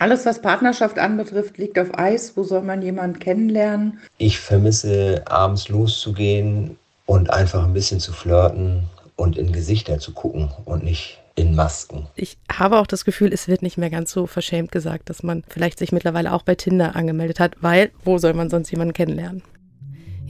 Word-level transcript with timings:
Alles, 0.00 0.24
was 0.24 0.40
Partnerschaft 0.40 0.98
anbetrifft, 0.98 1.58
liegt 1.58 1.78
auf 1.78 1.98
Eis. 1.98 2.34
Wo 2.34 2.42
soll 2.42 2.62
man 2.62 2.80
jemanden 2.80 3.18
kennenlernen? 3.18 3.98
Ich 4.16 4.40
vermisse, 4.40 5.22
abends 5.26 5.68
loszugehen 5.68 6.78
und 7.04 7.30
einfach 7.30 7.64
ein 7.64 7.74
bisschen 7.74 8.00
zu 8.00 8.14
flirten 8.14 8.84
und 9.16 9.36
in 9.36 9.52
Gesichter 9.52 9.98
zu 9.98 10.12
gucken 10.12 10.50
und 10.64 10.84
nicht 10.84 11.18
in 11.34 11.54
Masken. 11.54 12.06
Ich 12.16 12.38
habe 12.50 12.78
auch 12.78 12.86
das 12.86 13.04
Gefühl, 13.04 13.32
es 13.32 13.46
wird 13.46 13.60
nicht 13.60 13.76
mehr 13.76 13.90
ganz 13.90 14.10
so 14.10 14.26
verschämt 14.26 14.72
gesagt, 14.72 15.10
dass 15.10 15.22
man 15.22 15.44
vielleicht 15.48 15.78
sich 15.78 15.92
mittlerweile 15.92 16.32
auch 16.32 16.42
bei 16.42 16.54
Tinder 16.54 16.96
angemeldet 16.96 17.38
hat, 17.38 17.56
weil 17.60 17.90
wo 18.02 18.16
soll 18.16 18.32
man 18.32 18.48
sonst 18.48 18.70
jemanden 18.70 18.94
kennenlernen? 18.94 19.42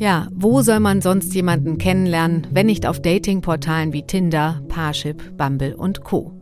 Ja, 0.01 0.29
wo 0.33 0.63
soll 0.63 0.81
man 0.81 1.03
sonst 1.03 1.35
jemanden 1.35 1.77
kennenlernen, 1.77 2.47
wenn 2.51 2.65
nicht 2.65 2.87
auf 2.87 3.03
Datingportalen 3.03 3.93
wie 3.93 4.03
Tinder, 4.03 4.63
Parship, 4.67 5.37
Bumble 5.37 5.77
und 5.77 6.05
Co. 6.05 6.33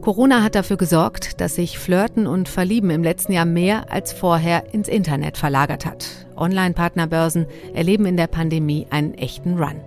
Corona 0.00 0.44
hat 0.44 0.54
dafür 0.54 0.76
gesorgt, 0.76 1.40
dass 1.40 1.56
sich 1.56 1.80
Flirten 1.80 2.28
und 2.28 2.48
Verlieben 2.48 2.90
im 2.90 3.02
letzten 3.02 3.32
Jahr 3.32 3.44
mehr 3.44 3.90
als 3.90 4.12
vorher 4.12 4.72
ins 4.72 4.86
Internet 4.86 5.36
verlagert 5.36 5.84
hat. 5.84 6.06
Online-Partnerbörsen 6.36 7.46
erleben 7.74 8.06
in 8.06 8.16
der 8.16 8.28
Pandemie 8.28 8.86
einen 8.90 9.14
echten 9.14 9.58
Run. 9.58 9.80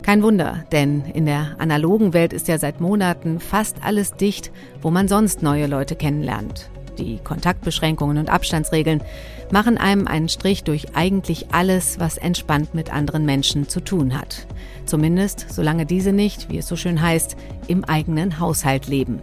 Kein 0.00 0.22
Wunder, 0.22 0.64
denn 0.72 1.04
in 1.12 1.26
der 1.26 1.56
analogen 1.58 2.14
Welt 2.14 2.32
ist 2.32 2.48
ja 2.48 2.56
seit 2.56 2.80
Monaten 2.80 3.38
fast 3.38 3.84
alles 3.84 4.14
dicht, 4.14 4.50
wo 4.80 4.90
man 4.90 5.08
sonst 5.08 5.42
neue 5.42 5.66
Leute 5.66 5.94
kennenlernt. 5.94 6.70
Die 6.98 7.18
Kontaktbeschränkungen 7.18 8.18
und 8.18 8.30
Abstandsregeln 8.30 9.02
machen 9.50 9.78
einem 9.78 10.06
einen 10.06 10.28
Strich 10.28 10.64
durch 10.64 10.94
eigentlich 10.94 11.52
alles, 11.52 11.98
was 11.98 12.16
entspannt 12.16 12.74
mit 12.74 12.92
anderen 12.92 13.24
Menschen 13.24 13.68
zu 13.68 13.80
tun 13.80 14.18
hat. 14.18 14.46
Zumindest 14.86 15.46
solange 15.50 15.86
diese 15.86 16.12
nicht, 16.12 16.48
wie 16.50 16.58
es 16.58 16.68
so 16.68 16.76
schön 16.76 17.00
heißt, 17.00 17.36
im 17.66 17.84
eigenen 17.84 18.38
Haushalt 18.38 18.86
leben. 18.86 19.20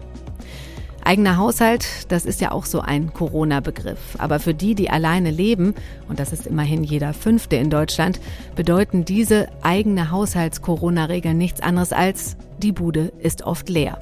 Eigener 1.03 1.37
Haushalt, 1.37 2.11
das 2.11 2.25
ist 2.25 2.41
ja 2.41 2.51
auch 2.51 2.65
so 2.65 2.79
ein 2.79 3.11
Corona-Begriff. 3.11 4.15
Aber 4.19 4.39
für 4.39 4.53
die, 4.53 4.75
die 4.75 4.91
alleine 4.91 5.31
leben, 5.31 5.73
und 6.07 6.19
das 6.19 6.31
ist 6.31 6.45
immerhin 6.45 6.83
jeder 6.83 7.13
Fünfte 7.13 7.55
in 7.55 7.71
Deutschland, 7.71 8.19
bedeuten 8.55 9.03
diese 9.03 9.47
eigene 9.63 10.11
Haushalts-Corona-Regeln 10.11 11.37
nichts 11.37 11.59
anderes 11.59 11.91
als, 11.91 12.37
die 12.61 12.71
Bude 12.71 13.11
ist 13.19 13.41
oft 13.43 13.67
leer. 13.67 13.97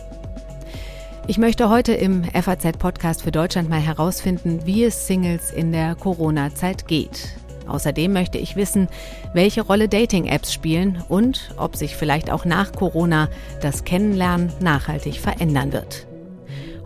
Ich 1.30 1.38
möchte 1.38 1.70
heute 1.70 1.94
im 1.94 2.24
FAZ-Podcast 2.24 3.22
für 3.22 3.30
Deutschland 3.30 3.70
mal 3.70 3.80
herausfinden, 3.80 4.62
wie 4.66 4.84
es 4.84 5.06
Singles 5.06 5.52
in 5.52 5.72
der 5.72 5.94
Corona-Zeit 5.94 6.88
geht. 6.88 7.36
Außerdem 7.68 8.12
möchte 8.12 8.40
ich 8.40 8.56
wissen, 8.56 8.88
welche 9.36 9.62
Rolle 9.62 9.88
Dating-Apps 9.88 10.52
spielen 10.52 11.04
und 11.08 11.54
ob 11.56 11.76
sich 11.76 11.96
vielleicht 11.96 12.32
auch 12.32 12.46
nach 12.46 12.72
Corona 12.72 13.30
das 13.62 13.84
Kennenlernen 13.84 14.52
nachhaltig 14.60 15.20
verändern 15.20 15.72
wird. 15.72 16.08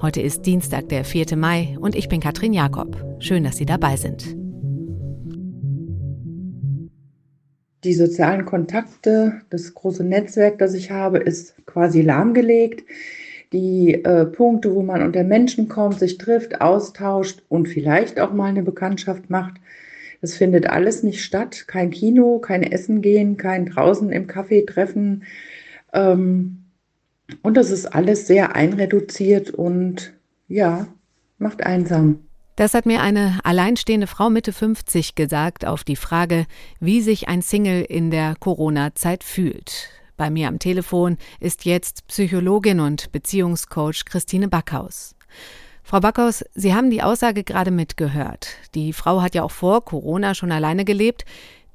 Heute 0.02 0.22
ist 0.22 0.46
Dienstag, 0.46 0.90
der 0.90 1.06
4. 1.06 1.38
Mai 1.38 1.78
und 1.80 1.96
ich 1.96 2.10
bin 2.10 2.20
Katrin 2.20 2.52
Jakob. 2.52 2.98
Schön, 3.20 3.46
dass 3.46 3.56
Sie 3.56 3.66
dabei 3.66 3.96
sind. 3.96 4.36
Die 7.86 7.94
sozialen 7.94 8.44
Kontakte, 8.44 9.40
das 9.50 9.74
große 9.74 10.04
Netzwerk, 10.04 10.60
das 10.60 10.74
ich 10.74 10.92
habe, 10.92 11.20
ist 11.20 11.66
quasi 11.66 12.02
lahmgelegt 12.02 12.84
die 13.54 13.94
äh, 14.04 14.26
Punkte, 14.26 14.74
wo 14.74 14.82
man 14.82 15.02
unter 15.02 15.24
Menschen 15.24 15.70
kommt, 15.70 16.00
sich 16.00 16.18
trifft, 16.18 16.60
austauscht 16.60 17.44
und 17.48 17.68
vielleicht 17.68 18.20
auch 18.20 18.34
mal 18.34 18.48
eine 18.48 18.64
Bekanntschaft 18.64 19.30
macht. 19.30 19.54
Das 20.22 20.36
findet 20.36 20.68
alles 20.68 21.04
nicht 21.04 21.24
statt. 21.24 21.66
Kein 21.68 21.92
Kino, 21.92 22.40
kein 22.40 22.64
Essen 22.64 23.02
gehen, 23.02 23.38
kein 23.38 23.68
draußen 23.68 24.12
im 24.12 24.28
Café 24.28 24.66
treffen. 24.66 25.24
Ähm, 25.94 26.64
und 27.42 27.56
das 27.56 27.72
ist 27.72 27.86
alles 27.86 28.28
sehr 28.28 28.56
einreduziert 28.56 29.52
und 29.52 30.14
ja, 30.48 30.88
macht 31.38 31.66
einsam. 31.66 32.20
Das 32.56 32.74
hat 32.74 32.86
mir 32.86 33.02
eine 33.02 33.40
alleinstehende 33.44 34.08
Frau 34.08 34.30
Mitte 34.30 34.54
50 34.54 35.16
gesagt 35.16 35.66
auf 35.66 35.84
die 35.84 35.96
Frage, 35.96 36.46
wie 36.80 37.02
sich 37.02 37.28
ein 37.28 37.42
Single 37.42 37.82
in 37.82 38.12
der 38.12 38.36
Corona-Zeit 38.40 39.24
fühlt. 39.24 39.90
Bei 40.18 40.30
mir 40.30 40.48
am 40.48 40.60
Telefon 40.60 41.18
ist 41.40 41.66
jetzt 41.66 42.08
Psychologin 42.08 42.80
und 42.80 43.12
Beziehungscoach 43.12 44.06
Christine 44.06 44.48
Backhaus. 44.48 45.16
Frau 45.84 46.00
Backhaus, 46.00 46.46
Sie 46.54 46.74
haben 46.74 46.90
die 46.90 47.02
Aussage 47.02 47.44
gerade 47.44 47.72
mitgehört. 47.72 48.48
Die 48.76 48.94
Frau 48.94 49.22
hat 49.22 49.36
ja 49.36 49.44
auch 49.44 49.52
vor 49.52 49.84
Corona 49.84 50.34
schon 50.34 50.52
alleine 50.52 50.86
gelebt. 50.86 51.26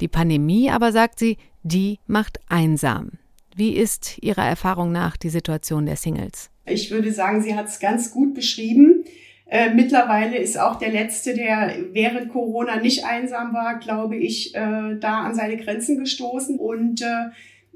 Die 0.01 0.09
Pandemie 0.09 0.71
aber, 0.71 0.93
sagt 0.93 1.19
sie, 1.19 1.37
die 1.63 1.99
macht 2.07 2.41
einsam. 2.49 3.13
Wie 3.55 3.73
ist 3.73 4.19
Ihrer 4.23 4.47
Erfahrung 4.47 4.93
nach 4.93 5.17
die 5.17 5.31
Situation 5.31 5.85
der 5.85 5.97
Singles? 5.97 6.51
Ich 6.65 6.91
würde 6.91 7.13
sagen, 7.13 7.43
sie 7.43 7.57
hat 7.57 7.67
es 7.67 7.81
ganz 7.81 8.13
gut 8.13 8.35
beschrieben. 8.35 9.05
Äh, 9.47 9.75
mittlerweile 9.75 10.39
ist 10.39 10.61
auch 10.61 10.77
der 10.77 10.91
Letzte, 10.91 11.35
der 11.35 11.75
während 11.93 12.31
Corona 12.31 12.77
nicht 12.77 13.05
einsam 13.05 13.53
war, 13.55 13.79
glaube 13.79 14.17
ich, 14.17 14.55
äh, 14.55 14.97
da 15.01 15.23
an 15.23 15.35
seine 15.35 15.57
Grenzen 15.57 15.99
gestoßen. 15.99 16.59
Und 16.59 17.03
äh, 17.03 17.31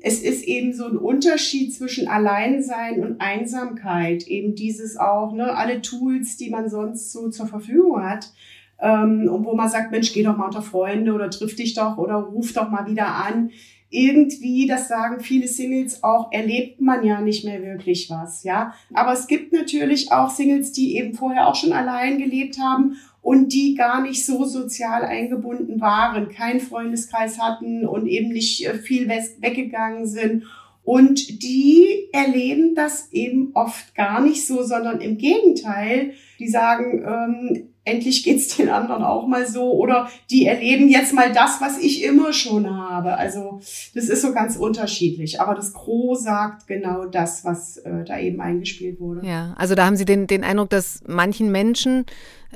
es 0.04 0.20
ist 0.20 0.44
eben 0.44 0.72
so 0.72 0.86
ein 0.86 0.96
Unterschied 0.96 1.72
zwischen 1.72 2.08
Alleinsein 2.08 3.00
und 3.00 3.20
Einsamkeit. 3.20 4.26
Eben 4.26 4.54
dieses 4.54 4.96
auch, 4.96 5.32
ne, 5.32 5.56
alle 5.56 5.80
Tools, 5.80 6.36
die 6.36 6.50
man 6.50 6.68
sonst 6.68 7.12
so 7.12 7.30
zur 7.30 7.46
Verfügung 7.46 8.02
hat. 8.02 8.32
Ähm, 8.80 9.28
wo 9.30 9.54
man 9.54 9.68
sagt, 9.68 9.92
Mensch, 9.92 10.12
geh 10.12 10.24
doch 10.24 10.36
mal 10.36 10.46
unter 10.46 10.62
Freunde 10.62 11.12
oder 11.12 11.30
triff 11.30 11.54
dich 11.54 11.74
doch 11.74 11.98
oder 11.98 12.16
ruf 12.16 12.52
doch 12.52 12.68
mal 12.68 12.90
wieder 12.90 13.14
an. 13.14 13.50
Irgendwie, 13.92 14.66
das 14.66 14.88
sagen 14.88 15.20
viele 15.20 15.47
Singles 15.47 16.03
auch, 16.03 16.32
erlebt 16.32 16.80
man 16.80 17.04
ja 17.04 17.20
nicht 17.20 17.44
mehr 17.44 17.62
wirklich 17.62 18.08
was, 18.08 18.42
ja. 18.42 18.75
Aber 18.94 19.12
es 19.12 19.26
gibt 19.26 19.53
natürlich 19.53 20.10
auch 20.10 20.30
Singles, 20.30 20.72
die 20.72 20.97
eben 20.97 21.14
vorher 21.14 21.47
auch 21.47 21.54
schon 21.54 21.72
allein 21.72 22.19
gelebt 22.19 22.58
haben 22.58 22.97
und 23.20 23.52
die 23.52 23.75
gar 23.75 24.02
nicht 24.02 24.25
so 24.25 24.44
sozial 24.44 25.04
eingebunden 25.04 25.81
waren, 25.81 26.31
keinen 26.31 26.60
Freundeskreis 26.60 27.38
hatten 27.38 27.86
und 27.86 28.06
eben 28.06 28.31
nicht 28.31 28.66
äh, 28.66 28.75
viel 28.75 29.08
weggegangen 29.08 30.06
sind. 30.06 30.44
Und 30.84 31.42
die 31.42 32.08
erleben 32.12 32.75
das 32.75 33.12
eben 33.12 33.50
oft 33.54 33.94
gar 33.94 34.20
nicht 34.20 34.47
so, 34.47 34.62
sondern 34.64 35.00
im 35.00 35.19
Gegenteil, 35.19 36.14
die 36.41 36.48
sagen, 36.48 37.04
ähm, 37.06 37.71
endlich 37.84 38.22
geht's 38.22 38.56
den 38.56 38.69
anderen 38.69 39.03
auch 39.03 39.26
mal 39.26 39.47
so 39.47 39.72
oder 39.72 40.09
die 40.31 40.47
erleben 40.47 40.88
jetzt 40.88 41.12
mal 41.12 41.32
das, 41.32 41.60
was 41.60 41.78
ich 41.78 42.04
immer 42.04 42.32
schon 42.32 42.76
habe. 42.76 43.16
Also 43.16 43.60
das 43.94 44.09
ist 44.09 44.22
so 44.22 44.32
ganz 44.32 44.56
unterschiedlich. 44.56 45.41
Aber 45.41 45.54
das 45.54 45.72
Gros 45.72 46.22
sagt 46.22 46.66
genau 46.66 47.06
das, 47.06 47.44
was 47.44 47.78
äh, 47.78 48.04
da 48.04 48.19
eben 48.19 48.41
eingespielt 48.41 49.00
wurde. 49.00 49.26
Ja, 49.26 49.54
also 49.59 49.75
da 49.75 49.87
haben 49.87 49.97
Sie 49.97 50.04
den, 50.04 50.26
den 50.26 50.44
Eindruck, 50.44 50.70
dass 50.70 51.00
manchen 51.06 51.50
Menschen 51.50 52.06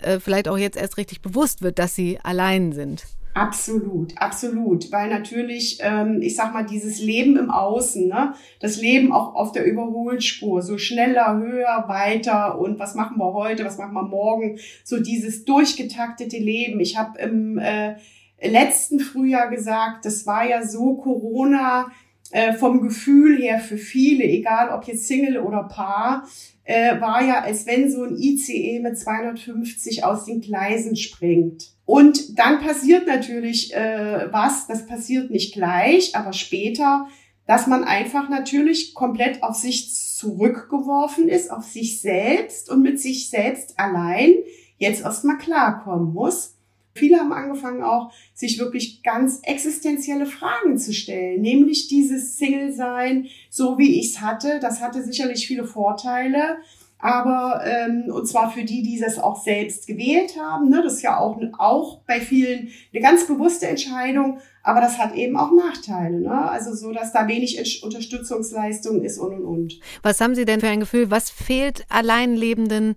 äh, 0.02 0.20
vielleicht 0.20 0.48
auch 0.48 0.58
jetzt 0.58 0.76
erst 0.76 0.96
richtig 0.96 1.22
bewusst 1.22 1.62
wird, 1.62 1.78
dass 1.78 1.94
sie 1.94 2.18
allein 2.22 2.72
sind. 2.72 3.04
Absolut, 3.36 4.16
absolut, 4.16 4.90
weil 4.92 5.10
natürlich, 5.10 5.78
ähm, 5.82 6.22
ich 6.22 6.36
sag 6.36 6.54
mal, 6.54 6.64
dieses 6.64 7.02
Leben 7.02 7.36
im 7.36 7.50
Außen, 7.50 8.08
ne, 8.08 8.32
das 8.60 8.80
Leben 8.80 9.12
auch 9.12 9.34
auf 9.34 9.52
der 9.52 9.66
Überholspur, 9.66 10.62
so 10.62 10.78
schneller, 10.78 11.36
höher, 11.36 11.84
weiter 11.86 12.58
und 12.58 12.78
was 12.78 12.94
machen 12.94 13.18
wir 13.18 13.34
heute, 13.34 13.66
was 13.66 13.76
machen 13.76 13.92
wir 13.92 14.04
morgen, 14.04 14.58
so 14.84 15.02
dieses 15.02 15.44
durchgetaktete 15.44 16.38
Leben. 16.38 16.80
Ich 16.80 16.96
habe 16.96 17.18
im 17.18 17.58
äh, 17.58 17.96
letzten 18.40 19.00
Frühjahr 19.00 19.50
gesagt, 19.50 20.06
das 20.06 20.26
war 20.26 20.48
ja 20.48 20.66
so 20.66 20.94
Corona 20.94 21.88
äh, 22.30 22.54
vom 22.54 22.80
Gefühl 22.80 23.36
her 23.36 23.60
für 23.60 23.76
viele, 23.76 24.24
egal 24.24 24.70
ob 24.70 24.84
jetzt 24.84 25.08
Single 25.08 25.40
oder 25.40 25.64
Paar, 25.64 26.26
äh, 26.66 27.00
war 27.00 27.24
ja, 27.24 27.42
als 27.42 27.66
wenn 27.66 27.90
so 27.90 28.02
ein 28.02 28.16
ICE 28.16 28.80
mit 28.80 28.98
250 28.98 30.04
aus 30.04 30.24
den 30.24 30.40
Gleisen 30.40 30.96
springt. 30.96 31.70
Und 31.84 32.38
dann 32.38 32.60
passiert 32.60 33.06
natürlich 33.06 33.72
äh, 33.72 34.28
was, 34.32 34.66
das 34.66 34.86
passiert 34.86 35.30
nicht 35.30 35.54
gleich, 35.54 36.16
aber 36.16 36.32
später, 36.32 37.06
dass 37.46 37.68
man 37.68 37.84
einfach 37.84 38.28
natürlich 38.28 38.94
komplett 38.94 39.44
auf 39.44 39.54
sich 39.54 39.94
zurückgeworfen 39.94 41.28
ist, 41.28 41.52
auf 41.52 41.64
sich 41.64 42.00
selbst 42.00 42.68
und 42.68 42.82
mit 42.82 43.00
sich 43.00 43.30
selbst 43.30 43.78
allein 43.78 44.34
jetzt 44.78 45.02
erstmal 45.02 45.38
klarkommen 45.38 46.12
muss. 46.12 46.55
Viele 46.96 47.18
haben 47.18 47.32
angefangen 47.32 47.82
auch, 47.82 48.12
sich 48.34 48.58
wirklich 48.58 49.02
ganz 49.02 49.40
existenzielle 49.42 50.26
Fragen 50.26 50.78
zu 50.78 50.92
stellen, 50.92 51.40
nämlich 51.40 51.88
dieses 51.88 52.38
Single-Sein, 52.38 53.26
so 53.50 53.78
wie 53.78 54.00
ich 54.00 54.12
es 54.12 54.20
hatte. 54.20 54.58
Das 54.60 54.80
hatte 54.80 55.02
sicherlich 55.02 55.46
viele 55.46 55.64
Vorteile, 55.64 56.56
aber 56.98 57.62
ähm, 57.64 58.04
und 58.10 58.26
zwar 58.26 58.50
für 58.50 58.64
die, 58.64 58.82
die 58.82 58.98
das 58.98 59.18
auch 59.18 59.42
selbst 59.42 59.86
gewählt 59.86 60.36
haben. 60.40 60.70
Ne? 60.70 60.82
Das 60.82 60.94
ist 60.94 61.02
ja 61.02 61.18
auch, 61.18 61.38
auch 61.58 62.00
bei 62.06 62.20
vielen 62.20 62.70
eine 62.92 63.02
ganz 63.02 63.26
bewusste 63.26 63.66
Entscheidung, 63.66 64.38
aber 64.62 64.80
das 64.80 64.98
hat 64.98 65.14
eben 65.14 65.36
auch 65.36 65.52
Nachteile. 65.52 66.20
Ne? 66.20 66.50
Also 66.50 66.74
so, 66.74 66.92
dass 66.92 67.12
da 67.12 67.28
wenig 67.28 67.82
Unterstützungsleistung 67.84 69.02
ist 69.02 69.18
und 69.18 69.34
und 69.34 69.44
und. 69.44 69.80
Was 70.02 70.20
haben 70.20 70.34
Sie 70.34 70.44
denn 70.44 70.60
für 70.60 70.68
ein 70.68 70.80
Gefühl? 70.80 71.10
Was 71.10 71.30
fehlt 71.30 71.84
Alleinlebenden? 71.90 72.96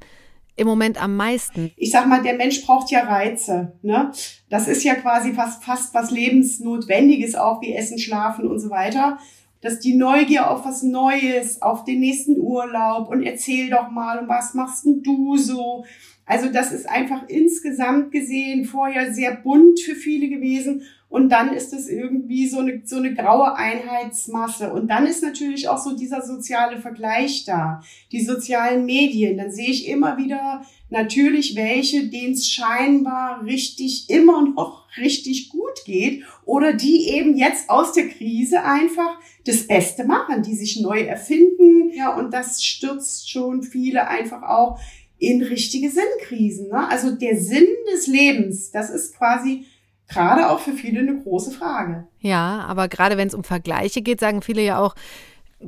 Im 0.60 0.68
Moment 0.68 1.02
am 1.02 1.16
meisten? 1.16 1.72
Ich 1.78 1.92
sag 1.92 2.08
mal, 2.08 2.22
der 2.22 2.36
Mensch 2.36 2.66
braucht 2.66 2.92
ja 2.92 3.02
Reize. 3.04 3.74
Ne? 3.82 4.12
Das 4.50 4.68
ist 4.68 4.84
ja 4.84 4.96
quasi 4.96 5.34
fast, 5.34 5.64
fast 5.64 5.94
was 5.94 6.12
Lebensnotwendiges, 6.12 7.36
auch 7.36 7.62
wie 7.62 7.74
Essen, 7.74 7.98
Schlafen 7.98 8.48
und 8.48 8.60
so 8.60 8.70
weiter. 8.70 9.18
dass 9.62 9.80
die 9.80 9.96
Neugier 9.96 10.50
auf 10.50 10.66
was 10.66 10.84
Neues, 10.84 11.62
auf 11.62 11.84
den 11.84 12.00
nächsten 12.00 12.40
Urlaub 12.40 13.10
und 13.10 13.24
erzähl 13.24 13.70
doch 13.70 13.90
mal, 13.90 14.28
was 14.28 14.54
machst 14.54 14.86
denn 14.86 15.04
du 15.04 15.38
so? 15.38 15.86
Also 16.30 16.48
das 16.48 16.72
ist 16.72 16.88
einfach 16.88 17.28
insgesamt 17.28 18.12
gesehen 18.12 18.64
vorher 18.64 19.12
sehr 19.12 19.34
bunt 19.34 19.80
für 19.80 19.96
viele 19.96 20.30
gewesen 20.30 20.84
und 21.10 21.30
dann 21.30 21.54
ist 21.54 21.74
es 21.74 21.90
irgendwie 21.90 22.48
so 22.48 22.60
eine, 22.60 22.84
so 22.86 22.98
eine 22.98 23.16
graue 23.16 23.56
Einheitsmasse. 23.56 24.72
Und 24.72 24.90
dann 24.90 25.08
ist 25.08 25.24
natürlich 25.24 25.68
auch 25.68 25.80
so 25.80 25.96
dieser 25.96 26.22
soziale 26.22 26.78
Vergleich 26.78 27.46
da, 27.46 27.81
die 28.12 28.22
sozialen 28.22 28.86
Medien. 28.86 29.38
Dann 29.38 29.52
sehe 29.52 29.72
ich 29.72 29.88
immer 29.88 30.18
wieder 30.18 30.64
natürlich 30.92 31.56
welche, 31.56 32.08
denen 32.10 32.34
es 32.34 32.48
scheinbar 32.48 33.44
richtig 33.44 34.08
immer 34.10 34.44
noch 34.44 34.86
richtig 34.98 35.50
gut 35.50 35.84
geht 35.86 36.24
oder 36.46 36.74
die 36.74 37.10
eben 37.10 37.38
jetzt 37.38 37.70
aus 37.70 37.94
der 37.94 38.08
Krise 38.10 38.64
einfach 38.64 39.20
das 39.46 39.66
Beste 39.66 40.04
machen, 40.04 40.44
die 40.44 40.56
sich 40.56 40.80
neu 40.80 41.02
erfinden. 41.02 41.92
Ja, 41.92 42.16
und 42.16 42.32
das 42.32 42.64
stürzt 42.64 43.32
schon 43.32 43.64
viele 43.64 44.08
einfach 44.08 44.44
auch 44.44 44.80
in 45.19 45.44
richtige 45.44 45.92
Sinnkrisen. 45.92 46.69
Ne? 46.69 46.88
Also 46.89 47.12
der 47.12 47.38
Sinn 47.38 47.68
des 47.94 48.07
Lebens, 48.07 48.71
das 48.71 48.89
ist 48.89 49.16
quasi 49.16 49.66
gerade 50.07 50.50
auch 50.50 50.60
für 50.60 50.74
viele 50.74 51.01
eine 51.01 51.21
große 51.21 51.51
Frage. 51.51 52.07
Ja, 52.19 52.66
aber 52.68 52.88
gerade 52.88 53.18
wenn 53.18 53.27
es 53.27 53.36
um 53.36 53.44
Vergleiche 53.44 54.01
geht, 54.01 54.19
sagen 54.19 54.42
viele 54.42 54.63
ja 54.63 54.80
auch, 54.80 54.95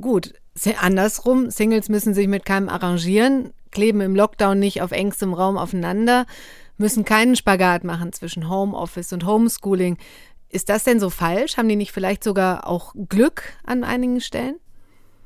gut, 0.00 0.34
andersrum, 0.80 1.50
Singles 1.50 1.88
müssen 1.88 2.14
sich 2.14 2.28
mit 2.28 2.44
keinem 2.44 2.68
arrangieren, 2.68 3.52
kleben 3.70 4.00
im 4.00 4.16
Lockdown 4.16 4.58
nicht 4.58 4.82
auf 4.82 4.90
engstem 4.90 5.32
Raum 5.32 5.56
aufeinander, 5.56 6.26
müssen 6.76 7.04
keinen 7.04 7.36
Spagat 7.36 7.84
machen 7.84 8.12
zwischen 8.12 8.48
Homeoffice 8.48 9.12
und 9.12 9.26
Homeschooling. 9.26 9.98
Ist 10.48 10.68
das 10.68 10.84
denn 10.84 11.00
so 11.00 11.08
falsch? 11.08 11.56
Haben 11.56 11.68
die 11.68 11.76
nicht 11.76 11.92
vielleicht 11.92 12.24
sogar 12.24 12.66
auch 12.66 12.94
Glück 13.08 13.44
an 13.64 13.84
einigen 13.84 14.20
Stellen? 14.20 14.56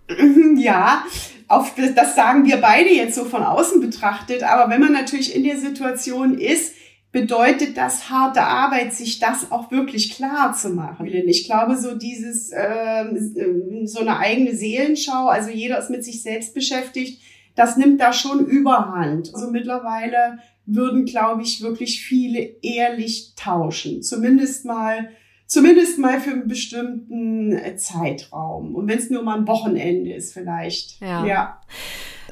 Ja, 0.57 1.05
auf, 1.49 1.75
das 1.95 2.17
sagen 2.17 2.45
wir 2.45 2.57
beide 2.57 2.91
jetzt 2.91 3.15
so 3.15 3.25
von 3.25 3.43
außen 3.43 3.81
betrachtet. 3.81 4.43
Aber 4.43 4.71
wenn 4.71 4.81
man 4.81 4.93
natürlich 4.93 5.35
in 5.35 5.45
der 5.45 5.59
Situation 5.59 6.39
ist, 6.39 6.75
bedeutet 7.13 7.77
das 7.77 8.11
harte 8.11 8.43
Arbeit, 8.43 8.93
sich 8.93 9.19
das 9.19 9.51
auch 9.51 9.71
wirklich 9.71 10.15
klar 10.15 10.55
zu 10.55 10.71
machen. 10.71 11.07
Ich 11.07 11.47
glaube, 11.47 11.77
so 11.77 11.97
dieses, 11.97 12.51
ähm, 12.53 13.87
so 13.87 14.01
eine 14.01 14.19
eigene 14.19 14.55
Seelenschau, 14.55 15.29
also 15.29 15.51
jeder 15.51 15.79
ist 15.79 15.89
mit 15.89 16.05
sich 16.05 16.23
selbst 16.23 16.53
beschäftigt, 16.53 17.23
das 17.55 17.79
nimmt 17.79 18.01
da 18.01 18.13
schon 18.13 18.45
Überhand. 18.45 19.35
Also 19.35 19.51
mittlerweile 19.51 20.41
würden, 20.67 21.07
glaube 21.07 21.43
ich, 21.43 21.63
wirklich 21.63 22.03
viele 22.05 22.41
ehrlich 22.61 23.33
tauschen. 23.35 24.03
Zumindest 24.03 24.67
mal, 24.67 25.09
zumindest 25.47 25.99
mal 25.99 26.21
für 26.21 26.31
einen 26.31 26.49
bestimmten 26.49 27.59
Zeitraum. 27.79 28.75
Und 28.75 28.89
wenn 28.89 28.99
es 28.99 29.11
nur 29.11 29.23
mal 29.23 29.39
ein 29.39 29.47
Wochenende 29.47 30.13
ist, 30.13 30.33
vielleicht. 30.33 31.01
ja. 31.01 31.25
ja. 31.25 31.61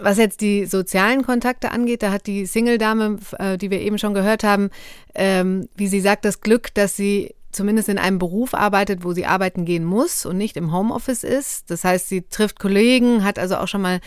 Was 0.01 0.19
jetzt 0.19 0.41
die 0.41 0.67
sozialen 0.67 1.23
Kontakte 1.23 1.71
angeht, 1.71 2.03
da 2.03 2.11
hat 2.11 2.27
die 2.27 2.47
Single-Dame, 2.47 3.19
äh, 3.39 3.57
die 3.57 3.71
wir 3.71 3.81
eben 3.81 3.97
schon 3.99 4.13
gehört 4.13 4.43
haben, 4.43 4.71
ähm, 5.15 5.69
wie 5.77 5.87
sie 5.87 6.01
sagt, 6.01 6.25
das 6.25 6.41
Glück, 6.41 6.75
dass 6.75 6.97
sie 6.97 7.35
zumindest 7.53 7.89
in 7.89 7.99
einem 7.99 8.19
Beruf 8.19 8.55
arbeitet, 8.55 9.05
wo 9.05 9.13
sie 9.13 9.27
arbeiten 9.27 9.65
gehen 9.65 9.85
muss 9.85 10.27
und 10.27 10.37
nicht 10.37 10.57
im 10.57 10.73
Homeoffice 10.73 11.25
ist. 11.25 11.71
Das 11.71 11.85
heißt, 11.85 12.09
sie 12.09 12.23
trifft 12.23 12.59
Kollegen, 12.59 13.25
hat 13.25 13.39
also 13.39 13.57
auch 13.57 13.69
schon 13.69 13.83
mal 13.83 14.01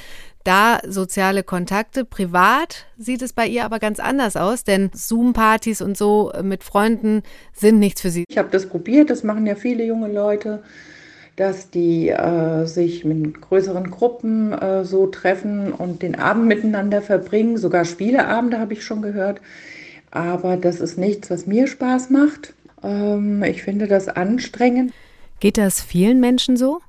da 0.48 0.80
soziale 0.88 1.44
Kontakte. 1.44 2.06
Privat 2.06 2.86
sieht 2.98 3.22
es 3.22 3.34
bei 3.34 3.46
ihr 3.48 3.66
aber 3.66 3.80
ganz 3.80 4.00
anders 4.00 4.36
aus, 4.36 4.64
denn 4.64 4.90
Zoom-Partys 4.94 5.82
und 5.82 5.98
so 5.98 6.32
mit 6.42 6.64
Freunden 6.64 7.24
sind 7.54 7.80
nichts 7.80 8.02
für 8.02 8.10
sie. 8.10 8.24
Ich 8.30 8.38
habe 8.38 8.50
das 8.52 8.68
probiert, 8.68 9.10
das 9.10 9.24
machen 9.24 9.46
ja 9.46 9.56
viele 9.56 9.84
junge 9.84 10.12
Leute 10.12 10.64
dass 11.38 11.70
die 11.70 12.10
äh, 12.10 12.66
sich 12.66 13.06
mit 13.06 13.40
größeren 13.42 13.92
Gruppen 13.92 14.54
äh, 14.54 14.84
so 14.84 15.06
treffen 15.06 15.72
und 15.72 16.02
den 16.02 16.16
Abend 16.16 16.48
miteinander 16.48 17.02
verbringen. 17.04 17.58
Sogar 17.58 17.86
Spieleabende 17.86 18.60
habe 18.60 18.74
ich 18.74 18.84
schon 18.84 19.04
gehört. 19.04 19.40
Aber 20.10 20.58
das 20.58 20.80
ist 20.80 20.98
nichts, 20.98 21.30
was 21.30 21.46
mir 21.46 21.68
Spaß 21.68 22.10
macht. 22.10 22.56
Ähm, 22.84 23.44
ich 23.44 23.62
finde 23.62 23.88
das 23.88 24.08
anstrengend. 24.08 24.92
Geht 25.40 25.60
das 25.60 25.80
vielen 25.80 26.20
Menschen 26.20 26.58
so? 26.58 26.80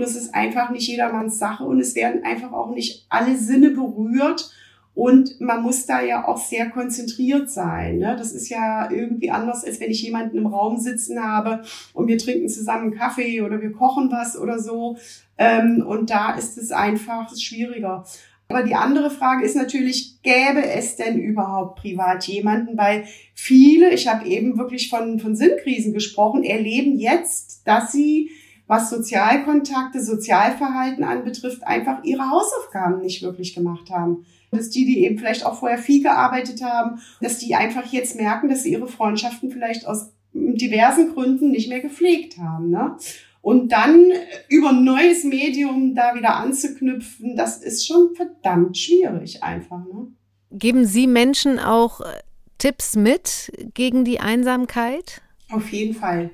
Es 0.00 0.16
ist 0.16 0.34
einfach 0.34 0.70
nicht 0.70 0.88
jedermanns 0.88 1.38
Sache 1.38 1.64
und 1.64 1.80
es 1.80 1.94
werden 1.94 2.24
einfach 2.24 2.52
auch 2.52 2.74
nicht 2.74 3.06
alle 3.08 3.36
Sinne 3.36 3.70
berührt. 3.70 4.52
Und 4.92 5.40
man 5.40 5.62
muss 5.62 5.86
da 5.86 6.02
ja 6.02 6.26
auch 6.26 6.36
sehr 6.36 6.68
konzentriert 6.68 7.48
sein. 7.48 7.98
Ne? 7.98 8.16
Das 8.18 8.32
ist 8.32 8.48
ja 8.48 8.90
irgendwie 8.90 9.30
anders, 9.30 9.64
als 9.64 9.80
wenn 9.80 9.90
ich 9.90 10.02
jemanden 10.02 10.36
im 10.36 10.46
Raum 10.46 10.78
sitzen 10.78 11.22
habe 11.22 11.62
und 11.94 12.08
wir 12.08 12.18
trinken 12.18 12.48
zusammen 12.48 12.92
Kaffee 12.92 13.40
oder 13.40 13.62
wir 13.62 13.72
kochen 13.72 14.10
was 14.10 14.36
oder 14.36 14.58
so. 14.58 14.98
Ähm, 15.38 15.84
und 15.86 16.10
da 16.10 16.34
ist 16.34 16.58
es 16.58 16.72
einfach 16.72 17.34
schwieriger. 17.36 18.04
Aber 18.50 18.64
die 18.64 18.74
andere 18.74 19.10
Frage 19.10 19.44
ist 19.44 19.54
natürlich, 19.54 20.20
gäbe 20.22 20.66
es 20.66 20.96
denn 20.96 21.20
überhaupt 21.20 21.78
privat 21.78 22.24
jemanden? 22.24 22.76
Weil 22.76 23.04
viele, 23.32 23.94
ich 23.94 24.08
habe 24.08 24.26
eben 24.26 24.58
wirklich 24.58 24.90
von, 24.90 25.20
von 25.20 25.36
Sinnkrisen 25.36 25.94
gesprochen, 25.94 26.42
erleben 26.42 26.98
jetzt, 26.98 27.62
dass 27.64 27.92
sie, 27.92 28.28
was 28.70 28.88
Sozialkontakte, 28.88 30.00
Sozialverhalten 30.00 31.02
anbetrifft, 31.02 31.66
einfach 31.66 32.04
ihre 32.04 32.30
Hausaufgaben 32.30 33.00
nicht 33.00 33.20
wirklich 33.20 33.54
gemacht 33.54 33.90
haben 33.90 34.24
dass 34.50 34.70
die, 34.70 34.84
die 34.84 35.04
eben 35.04 35.18
vielleicht 35.18 35.46
auch 35.46 35.58
vorher 35.58 35.78
viel 35.78 36.02
gearbeitet 36.02 36.62
haben, 36.62 37.00
dass 37.20 37.38
die 37.38 37.54
einfach 37.54 37.86
jetzt 37.92 38.16
merken, 38.16 38.48
dass 38.48 38.64
sie 38.64 38.72
ihre 38.72 38.88
Freundschaften 38.88 39.50
vielleicht 39.50 39.86
aus 39.86 40.12
diversen 40.32 41.14
Gründen 41.14 41.50
nicht 41.50 41.68
mehr 41.68 41.80
gepflegt 41.80 42.38
haben. 42.38 42.70
Ne? 42.70 42.96
Und 43.42 43.72
dann 43.72 44.06
über 44.48 44.70
ein 44.70 44.84
neues 44.84 45.24
Medium 45.24 45.94
da 45.94 46.14
wieder 46.14 46.36
anzuknüpfen, 46.36 47.36
das 47.36 47.62
ist 47.62 47.86
schon 47.86 48.14
verdammt 48.14 48.76
schwierig 48.76 49.42
einfach. 49.42 49.78
Ne? 49.78 50.08
Geben 50.50 50.84
Sie 50.84 51.06
Menschen 51.06 51.58
auch 51.58 52.00
äh, 52.00 52.06
Tipps 52.58 52.96
mit 52.96 53.52
gegen 53.74 54.04
die 54.04 54.20
Einsamkeit? 54.20 55.22
Auf 55.50 55.70
jeden 55.70 55.94
Fall. 55.94 56.30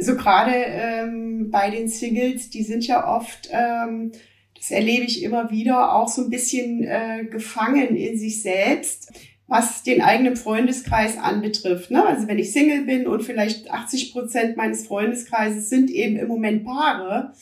Also 0.00 0.16
gerade 0.16 0.54
ähm, 0.54 1.50
bei 1.50 1.68
den 1.68 1.86
Singles, 1.86 2.48
die 2.48 2.62
sind 2.62 2.86
ja 2.86 3.06
oft 3.06 3.50
ähm, 3.52 4.12
das 4.60 4.70
erlebe 4.70 5.06
ich 5.06 5.22
immer 5.22 5.50
wieder, 5.50 5.94
auch 5.94 6.08
so 6.08 6.22
ein 6.22 6.30
bisschen 6.30 6.84
äh, 6.84 7.24
gefangen 7.24 7.96
in 7.96 8.18
sich 8.18 8.42
selbst, 8.42 9.10
was 9.46 9.82
den 9.82 10.02
eigenen 10.02 10.36
Freundeskreis 10.36 11.16
anbetrifft. 11.16 11.90
Ne? 11.90 12.04
Also 12.06 12.28
wenn 12.28 12.38
ich 12.38 12.52
Single 12.52 12.82
bin 12.82 13.06
und 13.06 13.22
vielleicht 13.22 13.70
80 13.70 14.12
Prozent 14.12 14.56
meines 14.58 14.86
Freundeskreises 14.86 15.70
sind 15.70 15.90
eben 15.90 16.16
im 16.16 16.28
Moment 16.28 16.64
Paare, 16.64 17.32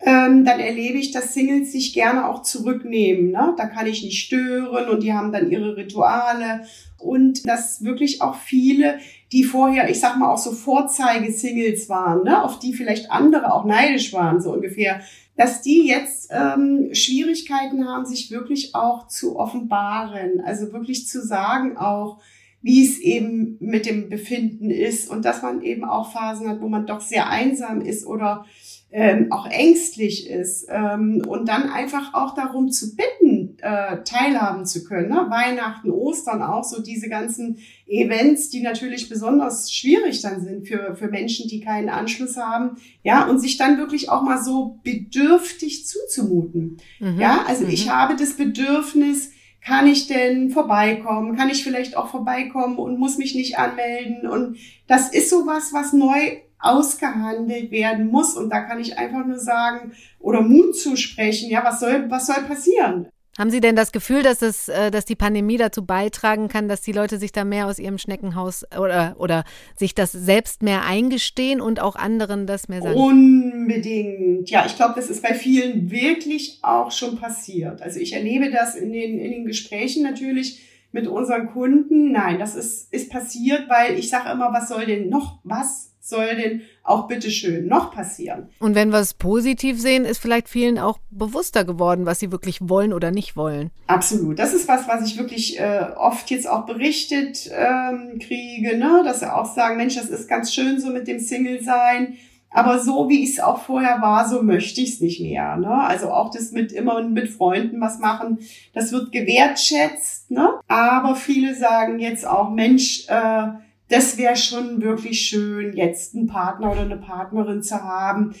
ähm, 0.00 0.44
dann 0.44 0.60
erlebe 0.60 0.98
ich, 0.98 1.10
dass 1.10 1.34
Singles 1.34 1.72
sich 1.72 1.92
gerne 1.92 2.28
auch 2.28 2.42
zurücknehmen. 2.42 3.32
Ne? 3.32 3.54
Da 3.56 3.66
kann 3.66 3.86
ich 3.86 4.04
nicht 4.04 4.24
stören 4.24 4.88
und 4.88 5.02
die 5.02 5.12
haben 5.12 5.32
dann 5.32 5.50
ihre 5.50 5.76
Rituale. 5.76 6.62
Und 6.98 7.46
dass 7.46 7.84
wirklich 7.84 8.22
auch 8.22 8.36
viele, 8.36 8.98
die 9.32 9.44
vorher, 9.44 9.90
ich 9.90 10.00
sag 10.00 10.16
mal, 10.18 10.32
auch 10.32 10.38
so 10.38 10.52
Vorzeige-Singles 10.52 11.88
waren, 11.88 12.24
ne? 12.24 12.42
auf 12.42 12.58
die 12.58 12.74
vielleicht 12.74 13.10
andere 13.10 13.52
auch 13.52 13.64
neidisch 13.64 14.12
waren, 14.12 14.40
so 14.40 14.52
ungefähr, 14.52 15.00
dass 15.36 15.62
die 15.62 15.86
jetzt 15.86 16.30
ähm, 16.32 16.90
Schwierigkeiten 16.92 17.88
haben, 17.88 18.04
sich 18.04 18.30
wirklich 18.30 18.74
auch 18.74 19.06
zu 19.06 19.36
offenbaren, 19.36 20.40
also 20.44 20.72
wirklich 20.72 21.06
zu 21.06 21.24
sagen 21.24 21.76
auch, 21.76 22.18
wie 22.60 22.84
es 22.84 22.98
eben 22.98 23.56
mit 23.60 23.86
dem 23.86 24.08
Befinden 24.08 24.70
ist 24.70 25.08
und 25.08 25.24
dass 25.24 25.42
man 25.42 25.62
eben 25.62 25.84
auch 25.84 26.12
Phasen 26.12 26.48
hat, 26.48 26.60
wo 26.60 26.68
man 26.68 26.86
doch 26.86 27.00
sehr 27.00 27.28
einsam 27.28 27.80
ist 27.80 28.04
oder 28.04 28.46
ähm, 28.90 29.30
auch 29.30 29.46
ängstlich 29.46 30.30
ist 30.30 30.66
ähm, 30.70 31.22
und 31.28 31.46
dann 31.46 31.68
einfach 31.68 32.14
auch 32.14 32.34
darum 32.34 32.70
zu 32.70 32.96
bitten, 32.96 33.58
äh, 33.60 34.02
teilhaben 34.02 34.64
zu 34.64 34.82
können. 34.84 35.10
Ne? 35.10 35.26
Weihnachten, 35.28 35.90
Ostern 35.90 36.42
auch 36.42 36.64
so 36.64 36.80
diese 36.80 37.10
ganzen 37.10 37.58
Events, 37.86 38.48
die 38.48 38.62
natürlich 38.62 39.10
besonders 39.10 39.70
schwierig 39.70 40.22
dann 40.22 40.42
sind 40.42 40.66
für, 40.66 40.96
für 40.96 41.08
Menschen, 41.08 41.48
die 41.48 41.60
keinen 41.60 41.90
Anschluss 41.90 42.38
haben. 42.38 42.76
Ja, 43.02 43.28
und 43.28 43.40
sich 43.40 43.58
dann 43.58 43.76
wirklich 43.76 44.08
auch 44.08 44.22
mal 44.22 44.42
so 44.42 44.80
bedürftig 44.82 45.86
zuzumuten. 45.86 46.78
Mhm. 46.98 47.20
Ja, 47.20 47.44
also 47.46 47.64
mhm. 47.64 47.70
ich 47.70 47.90
habe 47.90 48.16
das 48.16 48.34
Bedürfnis, 48.34 49.32
kann 49.60 49.86
ich 49.86 50.06
denn 50.06 50.48
vorbeikommen? 50.48 51.36
Kann 51.36 51.50
ich 51.50 51.62
vielleicht 51.62 51.94
auch 51.94 52.08
vorbeikommen 52.08 52.78
und 52.78 52.98
muss 52.98 53.18
mich 53.18 53.34
nicht 53.34 53.58
anmelden? 53.58 54.26
Und 54.26 54.56
das 54.86 55.12
ist 55.12 55.28
sowas, 55.28 55.70
was 55.72 55.92
neu 55.92 56.38
ausgehandelt 56.58 57.70
werden 57.70 58.08
muss. 58.08 58.34
Und 58.34 58.50
da 58.50 58.60
kann 58.60 58.80
ich 58.80 58.98
einfach 58.98 59.24
nur 59.24 59.38
sagen 59.38 59.92
oder 60.18 60.40
Mut 60.40 60.76
zusprechen. 60.76 61.50
Ja, 61.50 61.64
was 61.64 61.80
soll, 61.80 62.10
was 62.10 62.26
soll 62.26 62.42
passieren? 62.44 63.08
Haben 63.38 63.50
Sie 63.50 63.60
denn 63.60 63.76
das 63.76 63.92
Gefühl, 63.92 64.24
dass, 64.24 64.42
es, 64.42 64.68
äh, 64.68 64.90
dass 64.90 65.04
die 65.04 65.14
Pandemie 65.14 65.56
dazu 65.56 65.86
beitragen 65.86 66.48
kann, 66.48 66.66
dass 66.66 66.80
die 66.80 66.90
Leute 66.90 67.18
sich 67.18 67.30
da 67.30 67.44
mehr 67.44 67.68
aus 67.68 67.78
ihrem 67.78 67.96
Schneckenhaus 67.96 68.64
oder, 68.76 69.14
oder 69.20 69.44
sich 69.76 69.94
das 69.94 70.10
selbst 70.10 70.64
mehr 70.64 70.84
eingestehen 70.84 71.60
und 71.60 71.78
auch 71.78 71.94
anderen 71.94 72.48
das 72.48 72.68
mehr 72.68 72.82
sagen? 72.82 72.98
Unbedingt. 72.98 74.50
Ja, 74.50 74.66
ich 74.66 74.74
glaube, 74.74 74.94
das 74.96 75.08
ist 75.08 75.22
bei 75.22 75.34
vielen 75.34 75.88
wirklich 75.88 76.58
auch 76.62 76.90
schon 76.90 77.16
passiert. 77.16 77.80
Also 77.80 78.00
ich 78.00 78.12
erlebe 78.12 78.50
das 78.50 78.74
in 78.74 78.92
den, 78.92 79.20
in 79.20 79.30
den 79.30 79.46
Gesprächen 79.46 80.02
natürlich 80.02 80.60
mit 80.90 81.06
unseren 81.06 81.46
Kunden. 81.46 82.10
Nein, 82.10 82.40
das 82.40 82.56
ist, 82.56 82.92
ist 82.92 83.08
passiert, 83.08 83.68
weil 83.68 83.96
ich 84.00 84.10
sage 84.10 84.32
immer, 84.32 84.52
was 84.52 84.68
soll 84.68 84.86
denn 84.86 85.10
noch 85.10 85.38
was 85.44 85.92
soll 86.08 86.36
denn 86.36 86.62
auch 86.82 87.06
bitteschön 87.06 87.66
noch 87.66 87.92
passieren? 87.92 88.48
Und 88.58 88.74
wenn 88.74 88.90
wir 88.90 88.98
es 88.98 89.14
positiv 89.14 89.80
sehen, 89.80 90.04
ist 90.04 90.18
vielleicht 90.18 90.48
vielen 90.48 90.78
auch 90.78 90.98
bewusster 91.10 91.64
geworden, 91.64 92.06
was 92.06 92.18
sie 92.18 92.32
wirklich 92.32 92.68
wollen 92.68 92.92
oder 92.92 93.10
nicht 93.10 93.36
wollen. 93.36 93.70
Absolut. 93.86 94.38
Das 94.38 94.54
ist 94.54 94.68
was, 94.68 94.88
was 94.88 95.06
ich 95.06 95.18
wirklich 95.18 95.60
äh, 95.60 95.86
oft 95.96 96.30
jetzt 96.30 96.48
auch 96.48 96.66
berichtet 96.66 97.50
ähm, 97.52 98.18
kriege, 98.18 98.76
ne? 98.76 99.02
dass 99.04 99.20
sie 99.20 99.32
auch 99.32 99.54
sagen, 99.54 99.76
Mensch, 99.76 99.96
das 99.96 100.08
ist 100.08 100.28
ganz 100.28 100.54
schön 100.54 100.80
so 100.80 100.90
mit 100.90 101.06
dem 101.08 101.20
Single-Sein. 101.20 102.16
Aber 102.50 102.78
so 102.78 103.08
wie 103.10 103.22
ich 103.22 103.32
es 103.32 103.40
auch 103.40 103.60
vorher 103.60 104.00
war, 104.00 104.26
so 104.28 104.42
möchte 104.42 104.80
ich 104.80 104.94
es 104.94 105.00
nicht 105.00 105.20
mehr. 105.20 105.56
Ne? 105.56 105.70
Also 105.70 106.10
auch 106.10 106.30
das 106.30 106.52
mit 106.52 106.72
immer 106.72 107.02
mit 107.02 107.28
Freunden 107.28 107.80
was 107.80 107.98
machen, 107.98 108.38
das 108.72 108.90
wird 108.90 109.12
gewertschätzt. 109.12 110.30
Ne? 110.30 110.48
Aber 110.66 111.14
viele 111.14 111.54
sagen 111.54 111.98
jetzt 111.98 112.26
auch, 112.26 112.50
Mensch, 112.50 113.06
äh, 113.08 113.48
das 113.88 114.18
wäre 114.18 114.36
schon 114.36 114.82
wirklich 114.82 115.20
schön, 115.20 115.76
jetzt 115.76 116.14
einen 116.14 116.26
Partner 116.26 116.72
oder 116.72 116.82
eine 116.82 116.96
Partnerin 116.96 117.62
zu 117.62 117.82
haben. 117.82 118.34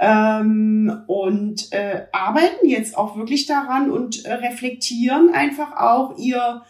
Ähm, 0.00 1.02
und 1.06 1.72
äh, 1.72 2.06
arbeiten 2.12 2.66
jetzt 2.66 2.96
auch 2.96 3.16
wirklich 3.16 3.46
daran 3.46 3.90
und 3.90 4.24
äh, 4.24 4.32
reflektieren 4.32 5.30
einfach 5.32 5.76
auch 5.76 6.18
ihr, 6.18 6.62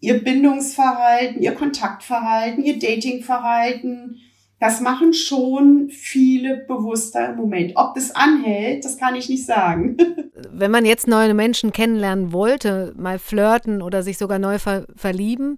ihr 0.00 0.22
Bindungsverhalten, 0.22 1.42
ihr 1.42 1.54
Kontaktverhalten, 1.54 2.64
ihr 2.64 2.78
Datingverhalten 2.78 4.20
das 4.60 4.82
machen 4.82 5.14
schon 5.14 5.88
viele 5.88 6.58
bewusster 6.68 7.30
im 7.30 7.36
Moment. 7.36 7.72
Ob 7.76 7.94
das 7.94 8.14
anhält, 8.14 8.84
das 8.84 8.98
kann 8.98 9.14
ich 9.14 9.30
nicht 9.30 9.46
sagen. 9.46 9.96
Wenn 10.52 10.70
man 10.70 10.84
jetzt 10.84 11.08
neue 11.08 11.32
Menschen 11.32 11.72
kennenlernen 11.72 12.32
wollte, 12.32 12.92
mal 12.96 13.18
flirten 13.18 13.80
oder 13.80 14.02
sich 14.02 14.18
sogar 14.18 14.38
neu 14.38 14.58
ver 14.58 14.86
verlieben, 14.94 15.56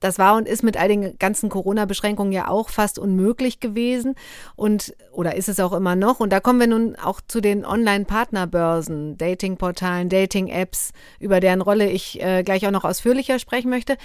das 0.00 0.18
war 0.18 0.36
und 0.36 0.48
ist 0.48 0.62
mit 0.62 0.76
all 0.76 0.88
den 0.88 1.18
ganzen 1.18 1.48
Corona-Beschränkungen 1.48 2.32
ja 2.32 2.48
auch 2.48 2.68
fast 2.68 2.98
unmöglich 2.98 3.60
gewesen 3.60 4.14
und 4.54 4.94
oder 5.12 5.36
ist 5.36 5.48
es 5.48 5.60
auch 5.60 5.72
immer 5.72 5.96
noch. 5.96 6.20
Und 6.20 6.32
da 6.32 6.40
kommen 6.40 6.60
wir 6.60 6.66
nun 6.66 6.96
auch 6.96 7.20
zu 7.26 7.40
den 7.40 7.64
Online-Partnerbörsen, 7.64 9.16
Dating-Portalen, 9.16 10.08
Dating-Apps, 10.08 10.92
über 11.20 11.40
deren 11.40 11.60
Rolle 11.60 11.90
ich 11.90 12.22
äh, 12.22 12.42
gleich 12.42 12.66
auch 12.66 12.70
noch 12.70 12.84
ausführlicher 12.84 13.38
sprechen 13.38 13.70
möchte. 13.70 13.96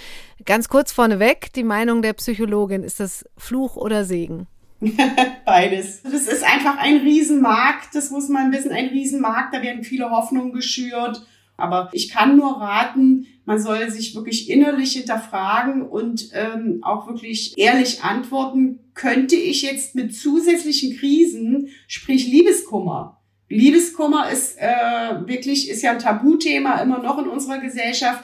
Ganz 0.46 0.70
kurz 0.70 0.92
vorneweg, 0.92 1.54
die 1.54 1.64
Meinung 1.64 2.02
der 2.02 2.14
Psychologin, 2.14 2.84
ist 2.84 3.00
das 3.00 3.26
Fluch 3.38 3.76
oder 3.76 4.06
Segen? 4.06 4.48
Beides. 5.46 6.02
Das 6.04 6.28
ist 6.28 6.44
einfach 6.44 6.78
ein 6.78 6.98
Riesenmarkt, 6.98 7.94
das 7.94 8.10
muss 8.10 8.30
man 8.30 8.52
wissen, 8.52 8.72
ein 8.72 8.88
Riesenmarkt, 8.88 9.54
da 9.54 9.62
werden 9.62 9.84
viele 9.84 10.10
Hoffnungen 10.10 10.54
geschürt. 10.54 11.24
Aber 11.62 11.90
ich 11.94 12.10
kann 12.10 12.36
nur 12.36 12.60
raten, 12.60 13.28
man 13.46 13.60
soll 13.60 13.90
sich 13.90 14.16
wirklich 14.16 14.50
innerlich 14.50 14.94
hinterfragen 14.94 15.82
und 15.84 16.30
ähm, 16.34 16.80
auch 16.84 17.08
wirklich 17.08 17.58
ehrlich 17.58 18.04
antworten, 18.04 18.80
könnte 18.94 19.36
ich 19.36 19.62
jetzt 19.62 19.96
mit 19.96 20.16
zusätzlichen 20.16 20.98
Krisen, 20.98 21.70
sprich 21.88 22.28
Liebeskummer, 22.28 23.22
Liebeskummer 23.52 24.32
ist 24.32 24.58
äh, 24.58 25.28
wirklich, 25.28 25.70
ist 25.70 25.82
ja 25.82 25.92
ein 25.92 26.00
Tabuthema 26.00 26.82
immer 26.82 27.00
noch 27.00 27.20
in 27.20 27.28
unserer 27.28 27.60
Gesellschaft. 27.60 28.24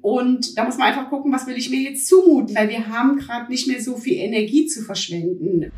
Und 0.00 0.56
da 0.56 0.64
muss 0.64 0.78
man 0.78 0.88
einfach 0.88 1.08
gucken, 1.10 1.32
was 1.32 1.48
will 1.48 1.56
ich 1.56 1.68
mir 1.68 1.80
jetzt 1.80 2.06
zumuten, 2.06 2.54
weil 2.54 2.68
wir 2.68 2.86
haben 2.86 3.16
gerade 3.18 3.50
nicht 3.50 3.66
mehr 3.66 3.82
so 3.82 3.96
viel 3.96 4.14
Energie 4.14 4.66
zu 4.66 4.82
verschwenden. 4.82 5.72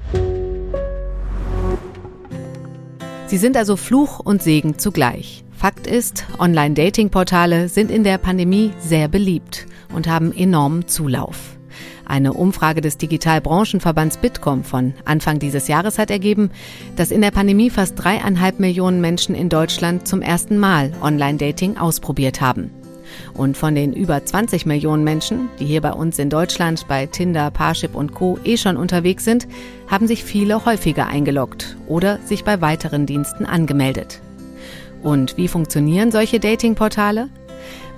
Sie 3.27 3.39
sind 3.39 3.57
also 3.57 3.77
Fluch 3.77 4.21
und 4.21 4.43
Segen 4.43 4.79
zugleich. 4.79 5.45
Fakt 5.61 5.87
ist, 5.87 6.25
Online-Dating-Portale 6.39 7.69
sind 7.69 7.91
in 7.91 8.03
der 8.03 8.17
Pandemie 8.17 8.73
sehr 8.79 9.09
beliebt 9.09 9.67
und 9.93 10.09
haben 10.09 10.33
enormen 10.35 10.89
Zulauf. 10.89 11.59
Eine 12.07 12.33
Umfrage 12.33 12.81
des 12.81 12.97
Digitalbranchenverbands 12.97 14.17
Bitkom 14.17 14.65
von 14.65 14.95
Anfang 15.05 15.39
dieses 15.39 15.69
Jahres 15.69 15.99
hat 15.99 16.11
ergeben, 16.11 16.51
dass 16.97 17.11
in 17.11 17.21
der 17.21 17.31
Pandemie 17.31 17.69
fast 17.69 18.03
dreieinhalb 18.03 18.59
Millionen 18.59 19.03
Menschen 19.03 19.35
in 19.35 19.51
Deutschland 19.51 20.09
zum 20.09 20.23
ersten 20.23 20.57
Mal 20.57 20.95
Online-Dating 21.03 21.77
ausprobiert 21.77 22.41
haben. 22.41 22.71
Und 23.35 23.55
von 23.55 23.75
den 23.75 23.93
über 23.93 24.25
20 24.25 24.65
Millionen 24.65 25.05
Menschen, 25.05 25.51
die 25.59 25.67
hier 25.67 25.83
bei 25.83 25.93
uns 25.93 26.19
in 26.19 26.31
Deutschland 26.31 26.89
bei 26.89 27.05
Tinder, 27.05 27.51
Parship 27.51 27.95
und 27.95 28.15
Co. 28.15 28.39
eh 28.45 28.57
schon 28.57 28.79
unterwegs 28.79 29.27
sind, 29.27 29.47
haben 29.89 30.07
sich 30.07 30.25
viele 30.25 30.65
häufiger 30.65 31.07
eingeloggt 31.07 31.77
oder 31.87 32.19
sich 32.25 32.45
bei 32.45 32.63
weiteren 32.63 33.05
Diensten 33.05 33.45
angemeldet. 33.45 34.23
Und 35.03 35.37
wie 35.37 35.49
funktionieren 35.49 36.13
solche 36.13 36.41
Datingportale? 36.41 37.29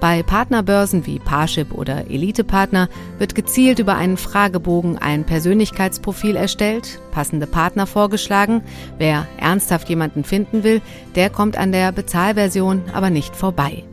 Bei 0.01 0.25
Partnerbörsen 0.25 1.07
wie 1.07 1.21
Parship 1.21 1.73
oder 1.73 2.11
Elite-Partner 2.11 2.89
wird 3.19 3.37
gezielt 3.37 3.79
über 3.79 3.95
einen 3.95 4.17
Fragebogen 4.17 4.99
ein 4.99 5.25
Persönlichkeitsprofil 5.25 6.35
erstellt, 6.35 6.99
passende 7.13 7.47
Partner 7.47 7.87
vorgeschlagen. 7.87 8.63
Wer 8.99 9.29
ernsthaft 9.39 9.89
jemanden 9.89 10.25
finden 10.25 10.65
will, 10.65 10.81
der 11.15 11.31
kommt 11.31 11.57
an 11.57 11.71
der 11.71 11.93
Bezahlversion 11.93 12.83
aber 12.93 13.11
nicht 13.11 13.37
vorbei. 13.37 13.85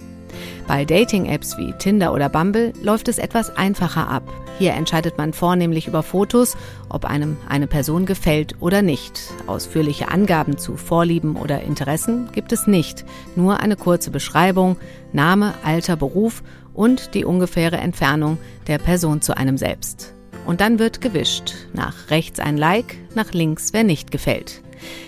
Bei 0.70 0.86
Dating-Apps 0.86 1.58
wie 1.58 1.74
Tinder 1.74 2.14
oder 2.14 2.30
Bumble 2.30 2.74
läuft 2.84 3.08
es 3.08 3.18
etwas 3.18 3.50
einfacher 3.58 4.08
ab. 4.08 4.22
Hier 4.60 4.74
entscheidet 4.74 5.18
man 5.18 5.34
vornehmlich 5.34 5.88
über 5.88 6.04
Fotos, 6.04 6.56
ob 6.90 7.06
einem 7.06 7.38
eine 7.50 7.66
Person 7.66 8.06
gefällt 8.06 8.54
oder 8.60 8.84
nicht. 8.84 9.20
Ausführliche 9.48 10.10
Angaben 10.10 10.60
zu 10.60 10.78
Vorlieben 10.78 11.38
oder 11.38 11.64
Interessen 11.64 12.30
gibt 12.34 12.52
es 12.52 12.68
nicht, 12.68 13.04
nur 13.36 13.62
eine 13.62 13.78
kurze 13.78 14.12
Beschreibung, 14.12 14.78
Name, 15.12 15.56
Alter, 15.64 15.96
Beruf 15.96 16.44
und 16.76 17.16
die 17.16 17.26
ungefähre 17.26 17.78
Entfernung 17.78 18.38
der 18.68 18.78
Person 18.78 19.24
zu 19.24 19.36
einem 19.36 19.58
selbst. 19.58 20.14
Und 20.46 20.62
dann 20.62 20.78
wird 20.78 21.02
gewischt. 21.02 21.56
Nach 21.74 22.12
rechts 22.12 22.40
ein 22.40 22.58
Like, 22.58 22.96
nach 23.16 23.32
links 23.34 23.74
wer 23.74 23.84
nicht 23.84 24.12
gefällt. 24.12 24.62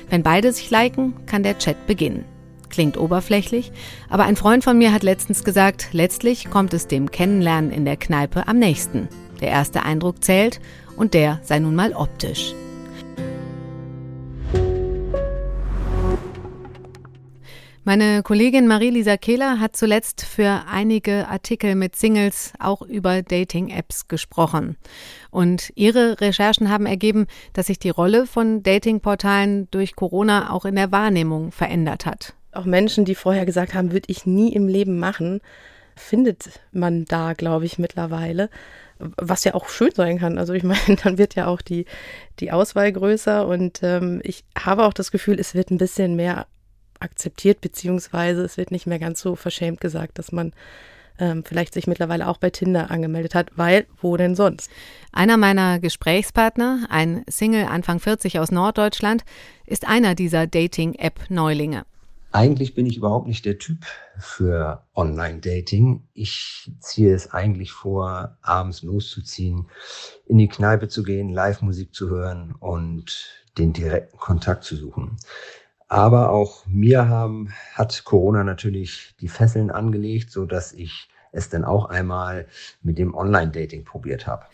Wenn 0.09 0.23
beide 0.23 0.53
sich 0.53 0.71
liken, 0.71 1.13
kann 1.27 1.43
der 1.43 1.59
Chat 1.59 1.85
beginnen. 1.85 2.25
Klingt 2.71 2.97
oberflächlich, 2.97 3.71
aber 4.09 4.23
ein 4.23 4.37
Freund 4.37 4.63
von 4.63 4.77
mir 4.77 4.93
hat 4.93 5.03
letztens 5.03 5.43
gesagt, 5.43 5.89
letztlich 5.91 6.49
kommt 6.49 6.73
es 6.73 6.87
dem 6.87 7.11
Kennenlernen 7.11 7.69
in 7.69 7.83
der 7.83 7.97
Kneipe 7.97 8.47
am 8.47 8.57
nächsten. 8.57 9.09
Der 9.41 9.49
erste 9.49 9.83
Eindruck 9.83 10.23
zählt 10.23 10.61
und 10.95 11.13
der 11.13 11.41
sei 11.43 11.59
nun 11.59 11.75
mal 11.75 11.93
optisch. 11.93 12.53
Meine 17.83 18.21
Kollegin 18.23 18.67
Marie-Lisa 18.67 19.17
Kehler 19.17 19.59
hat 19.59 19.75
zuletzt 19.75 20.23
für 20.23 20.61
einige 20.71 21.27
Artikel 21.27 21.75
mit 21.75 21.95
Singles 21.95 22.53
auch 22.59 22.83
über 22.83 23.23
Dating-Apps 23.23 24.07
gesprochen. 24.07 24.77
Und 25.31 25.73
ihre 25.75 26.21
Recherchen 26.21 26.69
haben 26.69 26.85
ergeben, 26.85 27.25
dass 27.53 27.67
sich 27.67 27.79
die 27.79 27.89
Rolle 27.89 28.27
von 28.27 28.61
Dating-Portalen 28.63 29.67
durch 29.71 29.95
Corona 29.95 30.53
auch 30.53 30.63
in 30.65 30.75
der 30.75 30.91
Wahrnehmung 30.91 31.51
verändert 31.51 32.05
hat 32.05 32.35
auch 32.51 32.65
Menschen, 32.65 33.05
die 33.05 33.15
vorher 33.15 33.45
gesagt 33.45 33.73
haben, 33.73 33.91
würde 33.91 34.09
ich 34.09 34.25
nie 34.25 34.53
im 34.53 34.67
Leben 34.67 34.99
machen, 34.99 35.41
findet 35.95 36.59
man 36.71 37.05
da, 37.05 37.33
glaube 37.33 37.65
ich, 37.65 37.79
mittlerweile. 37.79 38.49
Was 38.99 39.43
ja 39.43 39.55
auch 39.55 39.69
schön 39.69 39.91
sein 39.93 40.19
kann. 40.19 40.37
Also 40.37 40.53
ich 40.53 40.63
meine, 40.63 40.95
dann 41.03 41.17
wird 41.17 41.35
ja 41.35 41.47
auch 41.47 41.61
die, 41.61 41.85
die 42.39 42.51
Auswahl 42.51 42.91
größer 42.91 43.47
und 43.47 43.81
ähm, 43.83 44.21
ich 44.23 44.43
habe 44.57 44.85
auch 44.85 44.93
das 44.93 45.11
Gefühl, 45.11 45.39
es 45.39 45.55
wird 45.55 45.71
ein 45.71 45.77
bisschen 45.77 46.15
mehr 46.15 46.47
akzeptiert, 46.99 47.61
beziehungsweise 47.61 48.43
es 48.43 48.57
wird 48.57 48.71
nicht 48.71 48.85
mehr 48.85 48.99
ganz 48.99 49.21
so 49.21 49.35
verschämt 49.35 49.81
gesagt, 49.81 50.19
dass 50.19 50.31
man 50.31 50.53
ähm, 51.19 51.43
vielleicht 51.43 51.73
sich 51.73 51.87
mittlerweile 51.87 52.27
auch 52.27 52.37
bei 52.37 52.49
Tinder 52.49 52.91
angemeldet 52.91 53.35
hat, 53.35 53.49
weil 53.55 53.85
wo 54.01 54.17
denn 54.17 54.35
sonst? 54.35 54.69
Einer 55.11 55.37
meiner 55.37 55.79
Gesprächspartner, 55.79 56.87
ein 56.89 57.23
Single 57.27 57.65
Anfang 57.65 57.99
40 57.99 58.39
aus 58.39 58.51
Norddeutschland, 58.51 59.23
ist 59.65 59.87
einer 59.87 60.15
dieser 60.15 60.47
Dating-App-Neulinge. 60.47 61.85
Eigentlich 62.33 62.75
bin 62.75 62.85
ich 62.85 62.95
überhaupt 62.95 63.27
nicht 63.27 63.43
der 63.43 63.57
Typ 63.57 63.85
für 64.17 64.85
Online-Dating. 64.95 66.07
Ich 66.13 66.71
ziehe 66.79 67.13
es 67.13 67.33
eigentlich 67.33 67.73
vor, 67.73 68.37
abends 68.41 68.83
loszuziehen, 68.83 69.67
in 70.27 70.37
die 70.37 70.47
Kneipe 70.47 70.87
zu 70.87 71.03
gehen, 71.03 71.29
Live-Musik 71.29 71.93
zu 71.93 72.09
hören 72.09 72.55
und 72.57 73.45
den 73.57 73.73
direkten 73.73 74.17
Kontakt 74.17 74.63
zu 74.63 74.77
suchen. 74.77 75.17
Aber 75.89 76.29
auch 76.29 76.65
mir 76.67 77.09
haben, 77.09 77.51
hat 77.73 78.05
Corona 78.05 78.45
natürlich 78.45 79.13
die 79.19 79.27
Fesseln 79.27 79.69
angelegt, 79.69 80.31
so 80.31 80.45
dass 80.45 80.71
ich 80.71 81.09
es 81.33 81.49
dann 81.49 81.65
auch 81.65 81.85
einmal 81.85 82.47
mit 82.81 82.97
dem 82.97 83.13
Online-Dating 83.13 83.83
probiert 83.83 84.25
habe. 84.25 84.45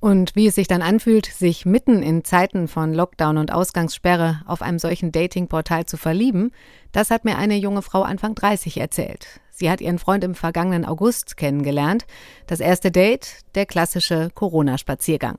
Und 0.00 0.36
wie 0.36 0.46
es 0.46 0.54
sich 0.54 0.68
dann 0.68 0.82
anfühlt, 0.82 1.26
sich 1.26 1.66
mitten 1.66 2.02
in 2.02 2.24
Zeiten 2.24 2.68
von 2.68 2.94
Lockdown 2.94 3.36
und 3.36 3.52
Ausgangssperre 3.52 4.42
auf 4.46 4.62
einem 4.62 4.78
solchen 4.78 5.10
Datingportal 5.10 5.86
zu 5.86 5.96
verlieben, 5.96 6.52
das 6.92 7.10
hat 7.10 7.24
mir 7.24 7.36
eine 7.36 7.56
junge 7.56 7.82
Frau 7.82 8.02
Anfang 8.02 8.34
30 8.36 8.78
erzählt. 8.78 9.40
Sie 9.50 9.68
hat 9.68 9.80
ihren 9.80 9.98
Freund 9.98 10.22
im 10.22 10.36
vergangenen 10.36 10.84
August 10.84 11.36
kennengelernt. 11.36 12.06
Das 12.46 12.60
erste 12.60 12.92
Date, 12.92 13.40
der 13.56 13.66
klassische 13.66 14.30
Corona-Spaziergang. 14.32 15.36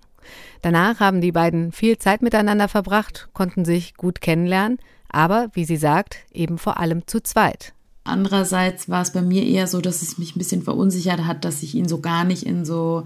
Danach 0.62 1.00
haben 1.00 1.22
die 1.22 1.32
beiden 1.32 1.72
viel 1.72 1.98
Zeit 1.98 2.22
miteinander 2.22 2.68
verbracht, 2.68 3.30
konnten 3.32 3.64
sich 3.64 3.96
gut 3.96 4.20
kennenlernen, 4.20 4.78
aber, 5.08 5.48
wie 5.54 5.64
sie 5.64 5.78
sagt, 5.78 6.18
eben 6.34 6.58
vor 6.58 6.78
allem 6.80 7.08
zu 7.08 7.22
zweit. 7.22 7.74
Andererseits 8.04 8.90
war 8.90 9.02
es 9.02 9.14
bei 9.14 9.22
mir 9.22 9.46
eher 9.46 9.68
so, 9.68 9.80
dass 9.80 10.02
es 10.02 10.18
mich 10.18 10.36
ein 10.36 10.40
bisschen 10.40 10.64
verunsichert 10.64 11.26
hat, 11.26 11.46
dass 11.46 11.64
ich 11.64 11.76
ihn 11.76 11.88
so 11.88 12.02
gar 12.02 12.26
nicht 12.26 12.44
in 12.44 12.66
so 12.66 13.06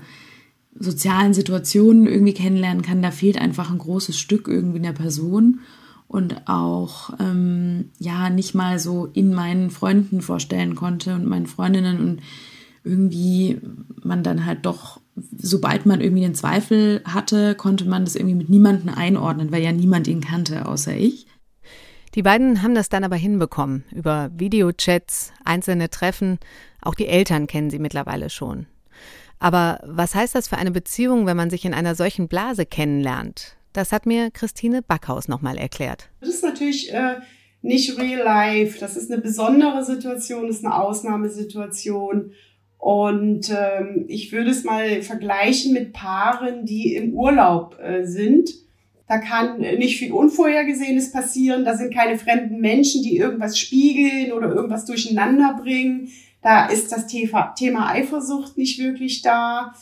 sozialen 0.79 1.33
Situationen 1.33 2.07
irgendwie 2.07 2.33
kennenlernen 2.33 2.81
kann, 2.81 3.01
da 3.01 3.11
fehlt 3.11 3.39
einfach 3.39 3.71
ein 3.71 3.77
großes 3.77 4.17
Stück 4.17 4.47
irgendwie 4.47 4.77
in 4.77 4.83
der 4.83 4.93
Person 4.93 5.59
und 6.07 6.47
auch 6.47 7.11
ähm, 7.19 7.89
ja 7.99 8.29
nicht 8.29 8.53
mal 8.53 8.79
so 8.79 9.07
in 9.13 9.33
meinen 9.33 9.69
Freunden 9.69 10.21
vorstellen 10.21 10.75
konnte 10.75 11.15
und 11.15 11.25
meinen 11.25 11.47
Freundinnen 11.47 11.99
und 11.99 12.21
irgendwie 12.83 13.59
man 14.03 14.23
dann 14.23 14.45
halt 14.45 14.65
doch, 14.65 14.99
sobald 15.37 15.85
man 15.85 16.01
irgendwie 16.01 16.25
einen 16.25 16.35
Zweifel 16.35 17.01
hatte, 17.05 17.55
konnte 17.55 17.85
man 17.85 18.05
das 18.05 18.15
irgendwie 18.15 18.35
mit 18.35 18.49
niemandem 18.49 18.89
einordnen, 18.89 19.51
weil 19.51 19.63
ja 19.63 19.71
niemand 19.71 20.07
ihn 20.07 20.21
kannte, 20.21 20.67
außer 20.67 20.95
ich. 20.95 21.27
Die 22.15 22.21
beiden 22.21 22.61
haben 22.61 22.75
das 22.75 22.89
dann 22.89 23.03
aber 23.03 23.15
hinbekommen. 23.15 23.83
Über 23.91 24.29
Videochats, 24.35 25.33
einzelne 25.43 25.89
Treffen. 25.89 26.37
Auch 26.81 26.93
die 26.93 27.07
Eltern 27.07 27.47
kennen 27.47 27.71
sie 27.71 27.79
mittlerweile 27.79 28.29
schon. 28.29 28.67
Aber 29.43 29.81
was 29.83 30.15
heißt 30.15 30.35
das 30.35 30.47
für 30.47 30.57
eine 30.57 30.71
Beziehung, 30.71 31.25
wenn 31.25 31.35
man 31.35 31.49
sich 31.49 31.65
in 31.65 31.73
einer 31.73 31.95
solchen 31.95 32.29
Blase 32.29 32.65
kennenlernt? 32.65 33.57
Das 33.73 33.91
hat 33.91 34.05
mir 34.05 34.31
Christine 34.31 34.81
Backhaus 34.81 35.27
nochmal 35.27 35.57
erklärt. 35.57 36.09
Das 36.21 36.29
ist 36.29 36.43
natürlich 36.45 36.93
äh, 36.93 37.15
nicht 37.61 37.99
real 37.99 38.23
life. 38.23 38.79
Das 38.79 38.95
ist 38.95 39.11
eine 39.11 39.21
besondere 39.21 39.83
Situation, 39.83 40.47
das 40.47 40.59
ist 40.59 40.65
eine 40.65 40.81
Ausnahmesituation. 40.81 42.31
Und 42.77 43.49
ähm, 43.49 44.05
ich 44.07 44.31
würde 44.31 44.51
es 44.51 44.63
mal 44.63 45.01
vergleichen 45.01 45.73
mit 45.73 45.91
Paaren, 45.91 46.65
die 46.65 46.95
im 46.95 47.13
Urlaub 47.13 47.77
äh, 47.81 48.05
sind 48.05 48.49
da 49.07 49.17
kann 49.17 49.59
nicht 49.59 49.99
viel 49.99 50.11
Unvorhergesehenes 50.11 51.11
passieren. 51.11 51.65
Da 51.65 51.75
sind 51.75 51.93
keine 51.93 52.17
fremden 52.17 52.59
Menschen, 52.59 53.03
die 53.03 53.17
irgendwas 53.17 53.59
spiegeln 53.59 54.31
oder 54.31 54.49
irgendwas 54.49 54.85
durcheinander 54.85 55.59
bringen. 55.61 56.09
Da 56.43 56.65
ist 56.67 56.91
das 56.91 57.07
Thema 57.07 57.89
Eifersucht 57.89 58.57
nicht 58.57 58.79
wirklich 58.79 59.21
da. 59.21 59.73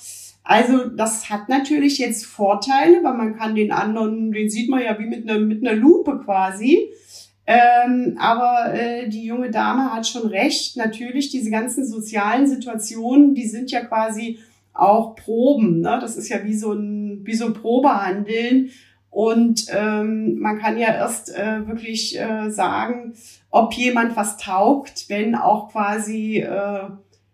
Also 0.44 0.86
das 0.86 1.30
hat 1.30 1.50
natürlich 1.50 1.98
jetzt 1.98 2.26
Vorteile, 2.26 3.04
weil 3.04 3.14
man 3.14 3.36
kann 3.36 3.56
den 3.56 3.72
anderen, 3.72 4.32
den 4.32 4.50
sieht 4.50 4.70
man 4.70 4.82
ja 4.82 4.98
wie 5.00 5.06
mit 5.06 5.30
einer, 5.30 5.40
mit 5.40 5.66
einer 5.66 5.76
Lupe 5.76 6.22
quasi. 6.24 6.90
Ähm, 7.48 8.16
aber 8.20 8.74
äh, 8.74 9.10
die 9.10 9.26
junge 9.26 9.50
Dame 9.50 9.92
hat 9.94 10.08
schon 10.08 10.28
recht. 10.28 10.78
Natürlich, 10.78 11.30
diese 11.30 11.50
ganzen 11.50 11.86
sozialen 11.86 12.48
Situationen, 12.48 13.34
die 13.34 13.48
sind 13.48 13.72
ja 13.72 13.82
quasi 13.82 14.40
auch 14.74 15.16
Proben. 15.16 15.82
Ne? 15.82 15.98
Das 16.00 16.16
ist 16.16 16.30
ja 16.30 16.44
wie 16.44 16.56
so 16.56 16.74
ein, 16.74 17.22
wie 17.24 17.36
so 17.36 17.46
ein 17.46 17.54
Probehandeln. 17.54 18.70
Und 19.12 19.66
ähm, 19.70 20.40
man 20.40 20.58
kann 20.60 20.78
ja 20.78 20.88
erst 20.88 21.36
äh, 21.36 21.68
wirklich 21.68 22.18
äh, 22.18 22.50
sagen, 22.50 23.14
ob 23.50 23.74
jemand 23.74 24.16
was 24.16 24.38
taugt, 24.38 25.06
wenn 25.10 25.36
auch 25.36 25.70
quasi, 25.70 26.38
äh, 26.38 26.90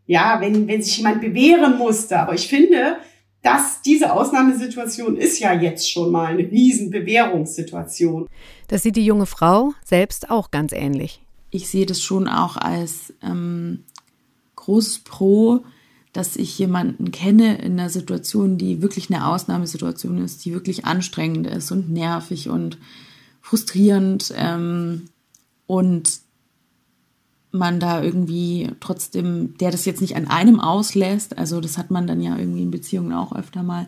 ja, 0.08 0.42
wenn, 0.42 0.68
wenn 0.68 0.82
sich 0.82 0.98
jemand 0.98 1.22
bewähren 1.22 1.78
musste. 1.78 2.20
Aber 2.20 2.34
ich 2.34 2.48
finde, 2.48 2.98
dass 3.44 3.84
diese 3.84 4.12
Ausnahmesituation 4.12 5.18
ist 5.18 5.40
ja 5.40 5.54
jetzt 5.54 5.90
schon 5.90 6.12
mal 6.12 6.34
eine 6.34 6.50
riesen 6.50 6.90
Bewährungssituation. 6.90 8.28
Das 8.68 8.82
sieht 8.82 8.96
die 8.96 9.06
junge 9.06 9.28
Frau 9.28 9.74
selbst 9.86 10.32
auch 10.32 10.50
ganz 10.50 10.74
ähnlich. 10.74 11.22
Ich 11.52 11.70
sehe 11.70 11.86
das 11.86 12.02
schon 12.02 12.28
auch 12.28 12.58
als 12.58 13.14
ähm, 13.22 13.84
großes 14.56 15.00
Pro, 15.00 15.62
dass 16.14 16.36
ich 16.36 16.58
jemanden 16.58 17.12
kenne 17.12 17.58
in 17.60 17.74
einer 17.74 17.90
Situation, 17.90 18.58
die 18.58 18.82
wirklich 18.82 19.12
eine 19.12 19.28
Ausnahmesituation 19.28 20.18
ist, 20.20 20.46
die 20.46 20.54
wirklich 20.54 20.86
anstrengend 20.86 21.48
ist 21.48 21.72
und 21.72 21.90
nervig 21.90 22.50
und 22.50 22.78
frustrierend 23.42 24.34
ähm, 24.36 25.10
und 25.68 26.20
man 27.52 27.80
da 27.80 28.04
irgendwie 28.04 28.72
trotzdem, 28.80 29.58
der 29.58 29.72
das 29.72 29.86
jetzt 29.86 30.02
nicht 30.02 30.16
an 30.16 30.28
einem 30.28 30.60
auslässt, 30.60 31.38
also 31.38 31.62
das 31.62 31.78
hat 31.78 31.92
man 31.92 32.08
dann 32.08 32.22
ja 32.22 32.38
irgendwie 32.38 32.64
in 32.64 32.72
Beziehungen 32.72 33.14
auch 33.14 33.34
öfter 33.34 33.64
mal 33.64 33.88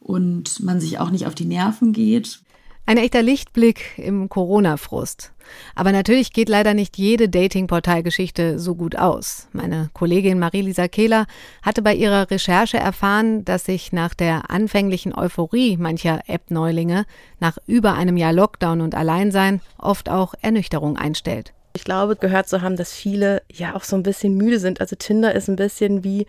und 0.00 0.60
man 0.60 0.80
sich 0.80 0.98
auch 0.98 1.10
nicht 1.10 1.26
auf 1.26 1.34
die 1.34 1.46
Nerven 1.46 1.92
geht. 1.92 2.40
Ein 2.88 2.98
echter 2.98 3.20
Lichtblick 3.20 3.98
im 3.98 4.28
Corona-Frust. 4.28 5.32
Aber 5.74 5.90
natürlich 5.90 6.32
geht 6.32 6.48
leider 6.48 6.72
nicht 6.72 6.96
jede 6.96 7.28
Dating-Portal-Geschichte 7.28 8.60
so 8.60 8.76
gut 8.76 8.94
aus. 8.94 9.48
Meine 9.52 9.90
Kollegin 9.92 10.38
Marie-Lisa 10.38 10.86
Kehler 10.86 11.26
hatte 11.62 11.82
bei 11.82 11.94
ihrer 11.96 12.30
Recherche 12.30 12.78
erfahren, 12.78 13.44
dass 13.44 13.64
sich 13.64 13.92
nach 13.92 14.14
der 14.14 14.52
anfänglichen 14.52 15.12
Euphorie 15.12 15.76
mancher 15.76 16.20
App-Neulinge 16.28 17.06
nach 17.40 17.58
über 17.66 17.94
einem 17.94 18.16
Jahr 18.16 18.32
Lockdown 18.32 18.80
und 18.80 18.94
Alleinsein 18.94 19.60
oft 19.78 20.08
auch 20.08 20.34
Ernüchterung 20.40 20.96
einstellt. 20.96 21.54
Ich 21.72 21.82
glaube, 21.82 22.14
gehört 22.14 22.48
zu 22.48 22.62
haben, 22.62 22.76
dass 22.76 22.92
viele 22.92 23.42
ja 23.52 23.74
auch 23.74 23.82
so 23.82 23.96
ein 23.96 24.04
bisschen 24.04 24.36
müde 24.36 24.60
sind. 24.60 24.80
Also 24.80 24.94
Tinder 24.94 25.34
ist 25.34 25.48
ein 25.48 25.56
bisschen 25.56 26.04
wie 26.04 26.28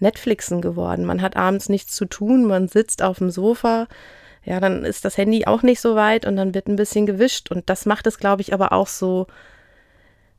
Netflixen 0.00 0.62
geworden. 0.62 1.04
Man 1.04 1.22
hat 1.22 1.36
abends 1.36 1.68
nichts 1.68 1.94
zu 1.94 2.06
tun, 2.06 2.44
man 2.44 2.66
sitzt 2.66 3.02
auf 3.02 3.18
dem 3.18 3.30
Sofa, 3.30 3.86
ja, 4.44 4.58
dann 4.60 4.84
ist 4.84 5.04
das 5.04 5.16
Handy 5.16 5.46
auch 5.46 5.62
nicht 5.62 5.80
so 5.80 5.94
weit 5.94 6.26
und 6.26 6.36
dann 6.36 6.54
wird 6.54 6.66
ein 6.66 6.76
bisschen 6.76 7.06
gewischt. 7.06 7.50
Und 7.50 7.68
das 7.70 7.86
macht 7.86 8.06
es, 8.06 8.18
glaube 8.18 8.42
ich, 8.42 8.52
aber 8.52 8.72
auch 8.72 8.88
so, 8.88 9.26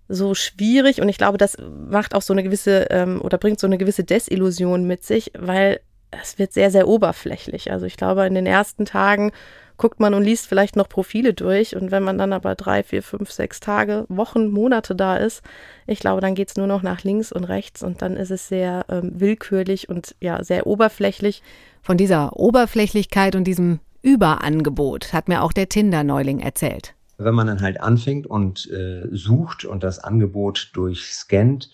so 0.09 0.35
schwierig. 0.35 1.01
Und 1.01 1.09
ich 1.09 1.17
glaube, 1.17 1.37
das 1.37 1.57
macht 1.59 2.13
auch 2.13 2.21
so 2.21 2.33
eine 2.33 2.43
gewisse 2.43 2.87
ähm, 2.89 3.21
oder 3.21 3.37
bringt 3.37 3.59
so 3.59 3.67
eine 3.67 3.77
gewisse 3.77 4.03
Desillusion 4.03 4.85
mit 4.85 5.03
sich, 5.03 5.31
weil 5.37 5.79
es 6.11 6.37
wird 6.37 6.53
sehr, 6.53 6.69
sehr 6.69 6.87
oberflächlich. 6.87 7.71
Also 7.71 7.85
ich 7.85 7.97
glaube, 7.97 8.25
in 8.25 8.35
den 8.35 8.45
ersten 8.45 8.85
Tagen 8.85 9.31
guckt 9.77 9.99
man 9.99 10.13
und 10.13 10.23
liest 10.23 10.47
vielleicht 10.47 10.75
noch 10.75 10.89
Profile 10.89 11.33
durch. 11.33 11.75
Und 11.75 11.91
wenn 11.91 12.03
man 12.03 12.17
dann 12.17 12.33
aber 12.33 12.55
drei, 12.55 12.83
vier, 12.83 13.03
fünf, 13.03 13.31
sechs 13.31 13.59
Tage, 13.59 14.05
Wochen, 14.09 14.51
Monate 14.51 14.95
da 14.95 15.17
ist, 15.17 15.41
ich 15.87 15.99
glaube, 15.99 16.21
dann 16.21 16.35
geht 16.35 16.49
es 16.49 16.57
nur 16.57 16.67
noch 16.67 16.83
nach 16.83 17.03
links 17.03 17.31
und 17.31 17.45
rechts 17.45 17.83
und 17.83 18.01
dann 18.01 18.15
ist 18.15 18.31
es 18.31 18.47
sehr 18.47 18.85
ähm, 18.89 19.13
willkürlich 19.15 19.89
und 19.89 20.15
ja, 20.19 20.43
sehr 20.43 20.67
oberflächlich. 20.67 21.41
Von 21.81 21.97
dieser 21.97 22.37
Oberflächlichkeit 22.37 23.35
und 23.35 23.45
diesem 23.45 23.79
Überangebot, 24.03 25.13
hat 25.13 25.27
mir 25.27 25.41
auch 25.41 25.53
der 25.53 25.69
Tinder-Neuling 25.69 26.39
erzählt. 26.39 26.93
Wenn 27.17 27.33
man 27.33 27.47
dann 27.47 27.61
halt 27.61 27.79
anfängt 27.79 28.27
und 28.27 28.69
äh, 28.69 29.07
sucht 29.11 29.65
und 29.65 29.83
das 29.83 29.99
Angebot 29.99 30.71
durchscannt, 30.73 31.71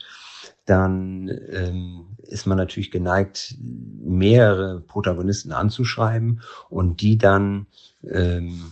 dann 0.66 1.28
ähm, 1.52 2.18
ist 2.22 2.46
man 2.46 2.58
natürlich 2.58 2.92
geneigt, 2.92 3.56
mehrere 3.60 4.82
Protagonisten 4.82 5.52
anzuschreiben 5.52 6.42
und 6.70 7.02
die 7.02 7.18
dann 7.18 7.66
ähm, 8.08 8.72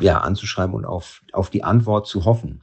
ja 0.00 0.20
anzuschreiben 0.20 0.74
und 0.74 0.86
auf, 0.86 1.22
auf 1.32 1.50
die 1.50 1.62
Antwort 1.62 2.06
zu 2.06 2.24
hoffen. 2.24 2.62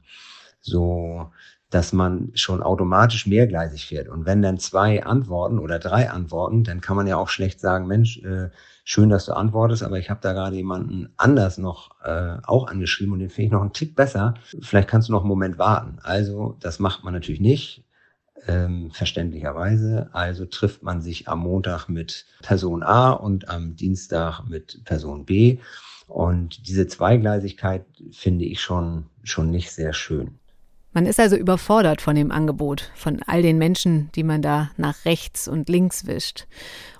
So 0.60 1.30
dass 1.72 1.94
man 1.94 2.30
schon 2.34 2.62
automatisch 2.62 3.26
mehrgleisig 3.26 3.86
fährt. 3.86 4.08
Und 4.08 4.26
wenn 4.26 4.42
dann 4.42 4.58
zwei 4.58 5.04
antworten 5.04 5.58
oder 5.58 5.78
drei 5.78 6.10
antworten, 6.10 6.64
dann 6.64 6.82
kann 6.82 6.96
man 6.96 7.06
ja 7.06 7.16
auch 7.16 7.30
schlecht 7.30 7.60
sagen, 7.60 7.86
Mensch, 7.86 8.18
äh, 8.18 8.50
schön, 8.84 9.08
dass 9.08 9.26
du 9.26 9.32
antwortest, 9.32 9.82
aber 9.82 9.98
ich 9.98 10.10
habe 10.10 10.20
da 10.20 10.32
gerade 10.32 10.56
jemanden 10.56 11.12
anders 11.16 11.58
noch 11.58 12.00
äh, 12.02 12.36
auch 12.44 12.66
angeschrieben 12.66 13.12
und 13.12 13.20
den 13.20 13.30
finde 13.30 13.46
ich 13.46 13.52
noch 13.52 13.60
einen 13.60 13.72
Tick 13.72 13.94
besser. 13.94 14.34
Vielleicht 14.60 14.88
kannst 14.88 15.08
du 15.08 15.12
noch 15.12 15.20
einen 15.20 15.28
Moment 15.28 15.58
warten. 15.58 15.98
Also 16.02 16.56
das 16.60 16.78
macht 16.78 17.04
man 17.04 17.14
natürlich 17.14 17.40
nicht. 17.40 17.84
Ähm, 18.48 18.90
verständlicherweise. 18.90 20.10
Also 20.12 20.46
trifft 20.46 20.82
man 20.82 21.00
sich 21.00 21.28
am 21.28 21.40
Montag 21.40 21.88
mit 21.88 22.26
Person 22.42 22.82
A 22.82 23.12
und 23.12 23.48
am 23.48 23.76
Dienstag 23.76 24.42
mit 24.48 24.84
Person 24.84 25.24
B. 25.24 25.58
Und 26.08 26.66
diese 26.66 26.88
Zweigleisigkeit 26.88 27.86
finde 28.10 28.44
ich 28.44 28.60
schon, 28.60 29.06
schon 29.22 29.50
nicht 29.50 29.70
sehr 29.70 29.92
schön. 29.92 30.40
Man 30.94 31.06
ist 31.06 31.18
also 31.18 31.36
überfordert 31.36 32.02
von 32.02 32.14
dem 32.14 32.30
Angebot, 32.30 32.90
von 32.94 33.20
all 33.26 33.40
den 33.40 33.56
Menschen, 33.56 34.10
die 34.14 34.24
man 34.24 34.42
da 34.42 34.70
nach 34.76 35.06
rechts 35.06 35.48
und 35.48 35.70
links 35.70 36.06
wischt. 36.06 36.46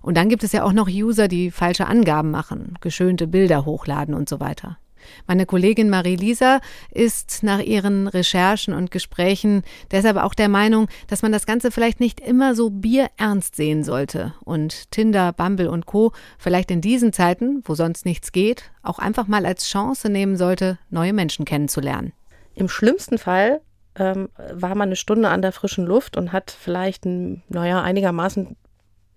Und 0.01 0.17
dann 0.17 0.31
gibt 0.31 0.45
es 0.45 0.53
ja 0.53 0.65
auch 0.65 0.73
noch 0.73 0.89
User, 0.89 1.29
die 1.29 1.51
falsche 1.51 1.87
Angaben 1.87 2.31
machen, 2.31 2.79
geschönte 2.81 3.27
Bilder 3.27 3.67
hochladen 3.67 4.15
und 4.15 4.31
so 4.31 4.41
weiter. 4.41 4.79
Meine 5.27 5.47
Kollegin 5.47 5.91
Marie-Lisa 5.91 6.61
ist 6.91 7.43
nach 7.43 7.59
ihren 7.61 8.07
Recherchen 8.07 8.73
und 8.73 8.91
Gesprächen 8.91 9.63
deshalb 9.91 10.17
auch 10.17 10.33
der 10.33 10.49
Meinung, 10.49 10.89
dass 11.09 11.23
man 11.23 11.33
das 11.33 11.45
Ganze 11.45 11.71
vielleicht 11.71 12.01
nicht 12.01 12.21
immer 12.21 12.55
so 12.55 12.71
bierernst 12.71 13.57
sehen 13.57 13.85
sollte 13.85 14.35
und 14.45 14.91
Tinder, 14.91 15.33
Bumble 15.33 15.69
und 15.69 15.87
Co. 15.87 16.13
vielleicht 16.39 16.71
in 16.71 16.81
diesen 16.81 17.13
Zeiten, 17.13 17.63
wo 17.65 17.75
sonst 17.75 18.07
nichts 18.07 18.33
geht, 18.33 18.71
auch 18.83 18.99
einfach 18.99 19.27
mal 19.27 19.45
als 19.45 19.69
Chance 19.69 20.09
nehmen 20.09 20.37
sollte, 20.37 20.79
neue 20.89 21.13
Menschen 21.13 21.45
kennenzulernen. 21.45 22.13
Im 22.55 22.69
schlimmsten 22.69 23.19
Fall 23.19 23.61
ähm, 23.97 24.29
war 24.53 24.75
man 24.75 24.89
eine 24.89 24.97
Stunde 24.97 25.29
an 25.29 25.43
der 25.43 25.53
frischen 25.53 25.87
Luft 25.87 26.17
und 26.17 26.33
hat 26.33 26.51
vielleicht 26.51 27.05
ein, 27.05 27.43
naja, 27.49 27.83
einigermaßen 27.83 28.57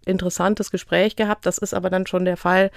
interessantes 0.05 0.71
Gespräch 0.71 1.15
gehabt. 1.15 1.45
Das 1.45 1.57
ist 1.57 1.73
aber 1.73 1.89
dann 1.89 2.07
schon 2.07 2.25
der 2.25 2.37
Fall, 2.37 2.71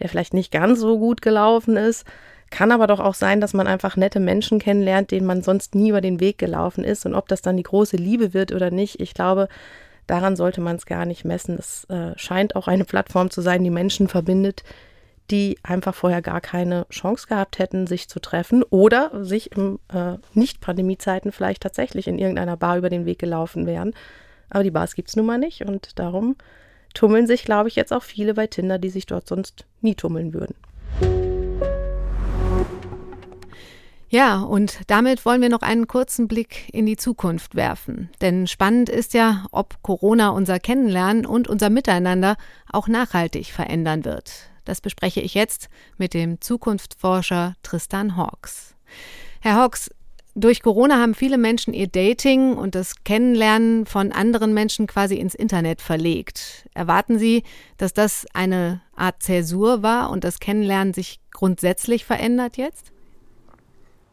der 0.00 0.08
vielleicht 0.08 0.34
nicht 0.34 0.52
ganz 0.52 0.80
so 0.80 0.98
gut 0.98 1.22
gelaufen 1.22 1.76
ist. 1.76 2.06
Kann 2.50 2.70
aber 2.70 2.86
doch 2.86 3.00
auch 3.00 3.14
sein, 3.14 3.40
dass 3.40 3.54
man 3.54 3.66
einfach 3.66 3.96
nette 3.96 4.20
Menschen 4.20 4.58
kennenlernt, 4.58 5.10
denen 5.10 5.26
man 5.26 5.42
sonst 5.42 5.74
nie 5.74 5.88
über 5.88 6.00
den 6.00 6.20
Weg 6.20 6.38
gelaufen 6.38 6.84
ist. 6.84 7.06
Und 7.06 7.14
ob 7.14 7.28
das 7.28 7.40
dann 7.40 7.56
die 7.56 7.62
große 7.62 7.96
Liebe 7.96 8.34
wird 8.34 8.52
oder 8.52 8.70
nicht, 8.70 9.00
ich 9.00 9.14
glaube, 9.14 9.48
daran 10.06 10.36
sollte 10.36 10.60
man 10.60 10.76
es 10.76 10.86
gar 10.86 11.06
nicht 11.06 11.24
messen. 11.24 11.56
Es 11.58 11.84
äh, 11.84 12.12
scheint 12.16 12.54
auch 12.54 12.68
eine 12.68 12.84
Plattform 12.84 13.30
zu 13.30 13.40
sein, 13.40 13.64
die 13.64 13.70
Menschen 13.70 14.08
verbindet, 14.08 14.64
die 15.32 15.58
einfach 15.62 15.94
vorher 15.94 16.22
gar 16.22 16.40
keine 16.40 16.86
Chance 16.90 17.26
gehabt 17.26 17.58
hätten, 17.58 17.86
sich 17.86 18.08
zu 18.08 18.20
treffen 18.20 18.62
oder 18.62 19.24
sich 19.24 19.50
im 19.52 19.80
äh, 19.92 20.18
Nicht-Pandemie-Zeiten 20.34 21.32
vielleicht 21.32 21.62
tatsächlich 21.62 22.06
in 22.06 22.18
irgendeiner 22.18 22.58
Bar 22.58 22.76
über 22.76 22.90
den 22.90 23.06
Weg 23.06 23.18
gelaufen 23.18 23.66
wären. 23.66 23.94
Aber 24.50 24.62
die 24.62 24.70
Bars 24.70 24.94
gibt 24.94 25.08
es 25.08 25.16
nun 25.16 25.26
mal 25.26 25.38
nicht 25.38 25.62
und 25.62 25.98
darum 25.98 26.36
tummeln 26.92 27.26
sich, 27.26 27.44
glaube 27.44 27.68
ich, 27.68 27.76
jetzt 27.76 27.92
auch 27.92 28.02
viele 28.02 28.34
bei 28.34 28.46
Tinder, 28.46 28.78
die 28.78 28.90
sich 28.90 29.06
dort 29.06 29.26
sonst 29.26 29.64
nie 29.80 29.94
tummeln 29.94 30.34
würden. 30.34 30.54
Ja, 34.10 34.42
und 34.42 34.80
damit 34.88 35.24
wollen 35.24 35.40
wir 35.40 35.48
noch 35.48 35.62
einen 35.62 35.88
kurzen 35.88 36.28
Blick 36.28 36.68
in 36.74 36.84
die 36.84 36.98
Zukunft 36.98 37.54
werfen. 37.54 38.10
Denn 38.20 38.46
spannend 38.46 38.90
ist 38.90 39.14
ja, 39.14 39.46
ob 39.52 39.82
Corona 39.82 40.28
unser 40.28 40.60
Kennenlernen 40.60 41.24
und 41.24 41.48
unser 41.48 41.70
Miteinander 41.70 42.36
auch 42.70 42.88
nachhaltig 42.88 43.46
verändern 43.46 44.04
wird. 44.04 44.51
Das 44.64 44.80
bespreche 44.80 45.20
ich 45.20 45.34
jetzt 45.34 45.68
mit 45.98 46.14
dem 46.14 46.40
Zukunftsforscher 46.40 47.54
Tristan 47.62 48.16
Hawks. 48.16 48.74
Herr 49.40 49.56
Hawks, 49.56 49.90
durch 50.34 50.62
Corona 50.62 50.98
haben 50.98 51.14
viele 51.14 51.36
Menschen 51.36 51.74
ihr 51.74 51.88
Dating 51.88 52.54
und 52.54 52.74
das 52.74 53.04
Kennenlernen 53.04 53.84
von 53.84 54.12
anderen 54.12 54.54
Menschen 54.54 54.86
quasi 54.86 55.16
ins 55.16 55.34
Internet 55.34 55.82
verlegt. 55.82 56.66
Erwarten 56.72 57.18
Sie, 57.18 57.42
dass 57.76 57.92
das 57.92 58.24
eine 58.32 58.80
Art 58.96 59.22
Zäsur 59.22 59.82
war 59.82 60.10
und 60.10 60.24
das 60.24 60.40
Kennenlernen 60.40 60.94
sich 60.94 61.20
grundsätzlich 61.32 62.06
verändert 62.06 62.56
jetzt? 62.56 62.92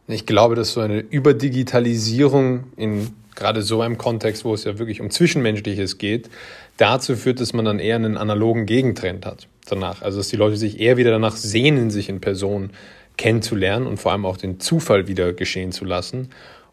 Ich 0.08 0.26
glaube, 0.26 0.56
dass 0.56 0.74
so 0.74 0.82
eine 0.82 1.00
Überdigitalisierung 1.00 2.66
in 2.76 3.14
gerade 3.36 3.62
so 3.62 3.82
einem 3.82 3.98
Kontext, 3.98 4.44
wo 4.44 4.54
es 4.54 4.66
ja 4.66 4.78
wirklich 4.78 5.00
um 5.00 5.12
Zwischenmenschliches 5.12 5.98
geht, 5.98 6.30
dazu 6.76 7.16
führt, 7.16 7.40
dass 7.40 7.54
man 7.54 7.64
dann 7.64 7.80
eher 7.80 7.96
einen 7.96 8.18
analogen 8.18 8.66
Gegentrend 8.66 9.26
hat 9.26 9.48
danach. 9.70 10.02
Also 10.02 10.18
dass 10.18 10.28
die 10.28 10.36
Leute 10.36 10.58
sich 10.58 10.80
eher 10.80 10.98
wieder 10.98 11.12
danach 11.12 11.36
sehnen, 11.36 11.90
sich 11.90 12.10
in 12.10 12.22
Person 12.22 12.72
kennenzulernen 13.18 13.88
und 13.88 13.98
vor 13.98 14.12
allem 14.12 14.26
auch 14.26 14.38
den 14.38 14.60
Zufall 14.60 15.08
wieder 15.08 15.34
geschehen 15.34 15.72
zu 15.72 15.86
lassen 15.86 16.30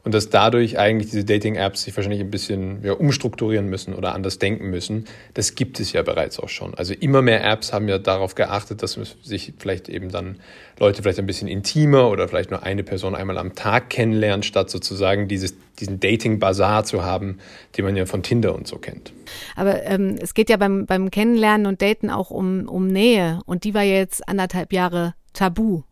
und 0.07 0.15
dass 0.15 0.31
dadurch 0.31 0.79
eigentlich 0.79 1.11
diese 1.11 1.25
Dating-Apps 1.25 1.83
sich 1.83 1.97
wahrscheinlich 1.97 2.21
ein 2.21 2.31
bisschen 2.31 2.85
ja, 2.85 2.93
umstrukturieren 2.93 3.67
müssen 3.67 3.93
oder 3.93 4.15
anders 4.15 4.39
denken 4.39 4.71
müssen. 4.71 5.07
Das 5.35 5.57
gibt 5.57 5.81
es 5.81 5.93
ja 5.93 6.03
bereits 6.03 6.39
auch 6.39 6.49
schon. 6.49 6.75
Also 6.75 6.95
immer 6.95 7.23
mehr 7.23 7.45
Apps 7.45 7.73
haben 7.73 7.89
ja 7.89 7.99
darauf 7.99 8.37
geachtet, 8.37 8.85
dass 8.85 8.97
sich 9.25 9.55
vielleicht 9.59 9.89
eben 9.89 10.13
dann 10.13 10.37
Leute 10.79 11.03
vielleicht 11.03 11.19
ein 11.19 11.27
bisschen 11.27 11.49
intimer 11.49 12.09
oder 12.09 12.29
vielleicht 12.29 12.53
nur 12.53 12.63
eine 12.63 12.85
Person 12.85 13.17
einmal 13.17 13.37
am 13.37 13.57
Tag 13.57 13.91
kennenlernen, 13.91 14.45
statt 14.45 14.71
sozusagen 14.71 15.27
dieses, 15.27 15.57
diesen 15.81 15.99
Dating-Bazar 15.99 16.85
zu 16.85 17.05
haben, 17.05 17.39
den 17.77 17.85
man 17.85 17.97
ja 17.97 18.07
von 18.07 18.23
Tinder 18.23 18.55
und 18.55 18.69
so 18.69 18.77
kennt. 18.77 19.13
Aber 19.57 19.83
ähm, 19.87 20.19
es 20.21 20.35
geht 20.35 20.51
ja 20.51 20.57
beim, 20.57 20.87
beim 20.87 21.11
Kennenlernen 21.11 21.67
und 21.67 21.83
Daten 21.83 22.11
auch 22.11 22.31
um, 22.31 22.69
um 22.69 22.87
Nähe 22.87 23.41
und 23.45 23.65
die 23.65 23.75
war 23.75 23.83
jetzt 23.83 24.29
anderthalb 24.29 24.73
Jahre 24.73 25.15
tabu. 25.33 25.83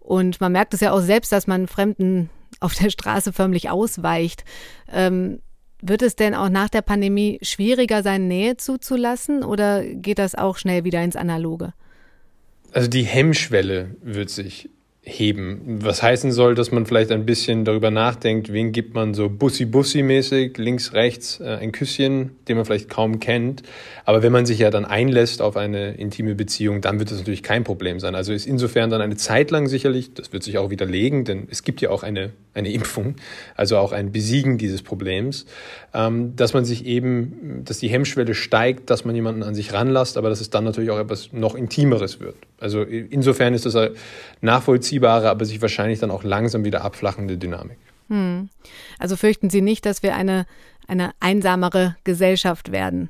Und 0.00 0.40
man 0.40 0.50
merkt 0.50 0.74
es 0.74 0.80
ja 0.80 0.90
auch 0.90 1.00
selbst, 1.00 1.30
dass 1.30 1.46
man 1.46 1.68
fremden 1.68 2.28
auf 2.60 2.74
der 2.74 2.90
Straße 2.90 3.32
förmlich 3.32 3.70
ausweicht. 3.70 4.44
Ähm, 4.92 5.40
wird 5.80 6.02
es 6.02 6.14
denn 6.14 6.34
auch 6.34 6.48
nach 6.48 6.68
der 6.68 6.82
Pandemie 6.82 7.38
schwieriger 7.42 8.02
sein, 8.02 8.28
Nähe 8.28 8.56
zuzulassen 8.56 9.42
oder 9.42 9.84
geht 9.84 10.18
das 10.18 10.34
auch 10.36 10.56
schnell 10.56 10.84
wieder 10.84 11.02
ins 11.02 11.16
Analoge? 11.16 11.72
Also 12.72 12.88
die 12.88 13.02
Hemmschwelle 13.02 13.96
wird 14.00 14.30
sich 14.30 14.70
heben. 15.04 15.80
Was 15.82 16.00
heißen 16.00 16.30
soll, 16.30 16.54
dass 16.54 16.70
man 16.70 16.86
vielleicht 16.86 17.10
ein 17.10 17.26
bisschen 17.26 17.64
darüber 17.64 17.90
nachdenkt, 17.90 18.52
wen 18.52 18.70
gibt 18.70 18.94
man 18.94 19.14
so 19.14 19.28
Bussi-Bussi-mäßig, 19.28 20.56
links, 20.58 20.92
rechts, 20.92 21.40
äh, 21.40 21.56
ein 21.60 21.72
Küsschen, 21.72 22.36
den 22.46 22.56
man 22.56 22.64
vielleicht 22.64 22.88
kaum 22.88 23.18
kennt. 23.18 23.64
Aber 24.04 24.22
wenn 24.22 24.30
man 24.30 24.46
sich 24.46 24.60
ja 24.60 24.70
dann 24.70 24.84
einlässt 24.84 25.42
auf 25.42 25.56
eine 25.56 25.94
intime 25.94 26.36
Beziehung, 26.36 26.82
dann 26.82 27.00
wird 27.00 27.10
das 27.10 27.18
natürlich 27.18 27.42
kein 27.42 27.64
Problem 27.64 27.98
sein. 27.98 28.14
Also 28.14 28.32
ist 28.32 28.46
insofern 28.46 28.90
dann 28.90 29.00
eine 29.00 29.16
Zeit 29.16 29.50
lang 29.50 29.66
sicherlich, 29.66 30.14
das 30.14 30.32
wird 30.32 30.44
sich 30.44 30.56
auch 30.58 30.70
widerlegen, 30.70 31.24
denn 31.24 31.48
es 31.50 31.64
gibt 31.64 31.80
ja 31.80 31.90
auch 31.90 32.04
eine, 32.04 32.30
eine 32.54 32.70
Impfung, 32.70 33.16
also 33.56 33.78
auch 33.78 33.90
ein 33.90 34.12
Besiegen 34.12 34.56
dieses 34.56 34.82
Problems, 34.82 35.46
ähm, 35.94 36.36
dass 36.36 36.54
man 36.54 36.64
sich 36.64 36.86
eben, 36.86 37.64
dass 37.64 37.80
die 37.80 37.88
Hemmschwelle 37.88 38.34
steigt, 38.34 38.88
dass 38.88 39.04
man 39.04 39.16
jemanden 39.16 39.42
an 39.42 39.56
sich 39.56 39.72
ranlasst, 39.72 40.16
aber 40.16 40.28
dass 40.28 40.40
es 40.40 40.50
dann 40.50 40.62
natürlich 40.62 40.90
auch 40.90 41.00
etwas 41.00 41.32
noch 41.32 41.56
Intimeres 41.56 42.20
wird. 42.20 42.36
Also 42.60 42.82
insofern 42.82 43.54
ist 43.54 43.66
das 43.66 43.74
nachvollziehbare, 44.92 45.30
aber 45.30 45.44
sich 45.44 45.62
wahrscheinlich 45.62 46.00
dann 46.00 46.10
auch 46.10 46.24
langsam 46.24 46.64
wieder 46.64 46.82
abflachende 46.82 47.38
Dynamik. 47.38 47.78
Hm. 48.08 48.48
Also 48.98 49.16
fürchten 49.16 49.50
Sie 49.50 49.60
nicht, 49.60 49.86
dass 49.86 50.02
wir 50.02 50.14
eine, 50.14 50.46
eine 50.86 51.12
einsamere 51.20 51.96
Gesellschaft 52.04 52.72
werden? 52.72 53.08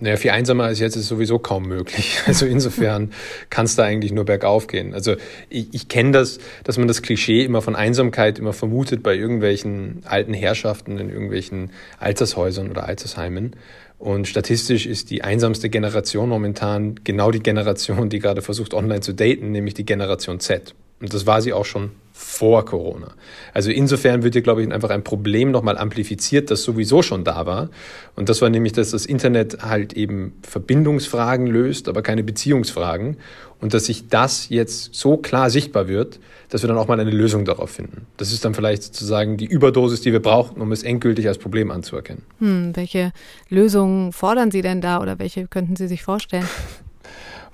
Naja, 0.00 0.16
viel 0.16 0.30
einsamer 0.30 0.64
als 0.64 0.78
jetzt 0.78 0.94
ist 0.94 1.08
sowieso 1.08 1.40
kaum 1.40 1.66
möglich. 1.66 2.20
Also 2.26 2.46
insofern 2.46 3.10
kann 3.50 3.64
es 3.64 3.74
da 3.74 3.82
eigentlich 3.82 4.12
nur 4.12 4.24
bergauf 4.24 4.68
gehen. 4.68 4.94
Also 4.94 5.16
ich, 5.48 5.68
ich 5.72 5.88
kenne 5.88 6.12
das, 6.12 6.38
dass 6.62 6.78
man 6.78 6.86
das 6.86 7.02
Klischee 7.02 7.44
immer 7.44 7.62
von 7.62 7.74
Einsamkeit 7.74 8.38
immer 8.38 8.52
vermutet 8.52 9.02
bei 9.02 9.16
irgendwelchen 9.16 10.02
alten 10.04 10.34
Herrschaften 10.34 10.98
in 10.98 11.10
irgendwelchen 11.10 11.70
Altershäusern 11.98 12.70
oder 12.70 12.84
Altersheimen. 12.84 13.56
Und 13.98 14.28
statistisch 14.28 14.86
ist 14.86 15.10
die 15.10 15.24
einsamste 15.24 15.68
Generation 15.68 16.28
momentan 16.28 17.00
genau 17.02 17.32
die 17.32 17.40
Generation, 17.42 18.08
die 18.08 18.20
gerade 18.20 18.42
versucht, 18.42 18.72
online 18.72 19.00
zu 19.00 19.12
daten, 19.12 19.50
nämlich 19.50 19.74
die 19.74 19.84
Generation 19.84 20.38
Z. 20.38 20.76
Und 21.00 21.14
das 21.14 21.26
war 21.26 21.42
sie 21.42 21.52
auch 21.52 21.64
schon 21.64 21.90
vor 22.18 22.64
Corona. 22.64 23.14
Also 23.54 23.70
insofern 23.70 24.24
wird 24.24 24.34
hier, 24.34 24.42
glaube 24.42 24.62
ich, 24.62 24.72
einfach 24.72 24.90
ein 24.90 25.04
Problem 25.04 25.52
nochmal 25.52 25.78
amplifiziert, 25.78 26.50
das 26.50 26.64
sowieso 26.64 27.00
schon 27.00 27.22
da 27.22 27.46
war. 27.46 27.70
Und 28.16 28.28
das 28.28 28.42
war 28.42 28.50
nämlich, 28.50 28.72
dass 28.72 28.90
das 28.90 29.06
Internet 29.06 29.62
halt 29.62 29.92
eben 29.92 30.32
Verbindungsfragen 30.42 31.46
löst, 31.46 31.88
aber 31.88 32.02
keine 32.02 32.24
Beziehungsfragen. 32.24 33.18
Und 33.60 33.72
dass 33.72 33.86
sich 33.86 34.08
das 34.08 34.48
jetzt 34.48 34.94
so 34.94 35.16
klar 35.16 35.48
sichtbar 35.48 35.86
wird, 35.86 36.18
dass 36.48 36.62
wir 36.62 36.68
dann 36.68 36.78
auch 36.78 36.88
mal 36.88 36.98
eine 36.98 37.10
Lösung 37.10 37.44
darauf 37.44 37.70
finden. 37.70 38.06
Das 38.16 38.32
ist 38.32 38.44
dann 38.44 38.54
vielleicht 38.54 38.82
sozusagen 38.82 39.36
die 39.36 39.46
Überdosis, 39.46 40.00
die 40.00 40.12
wir 40.12 40.20
brauchen, 40.20 40.60
um 40.60 40.72
es 40.72 40.82
endgültig 40.82 41.28
als 41.28 41.38
Problem 41.38 41.70
anzuerkennen. 41.70 42.22
Hm, 42.40 42.74
welche 42.74 43.12
Lösungen 43.48 44.12
fordern 44.12 44.50
Sie 44.50 44.62
denn 44.62 44.80
da 44.80 45.00
oder 45.00 45.20
welche 45.20 45.46
könnten 45.46 45.76
Sie 45.76 45.86
sich 45.86 46.02
vorstellen? 46.02 46.48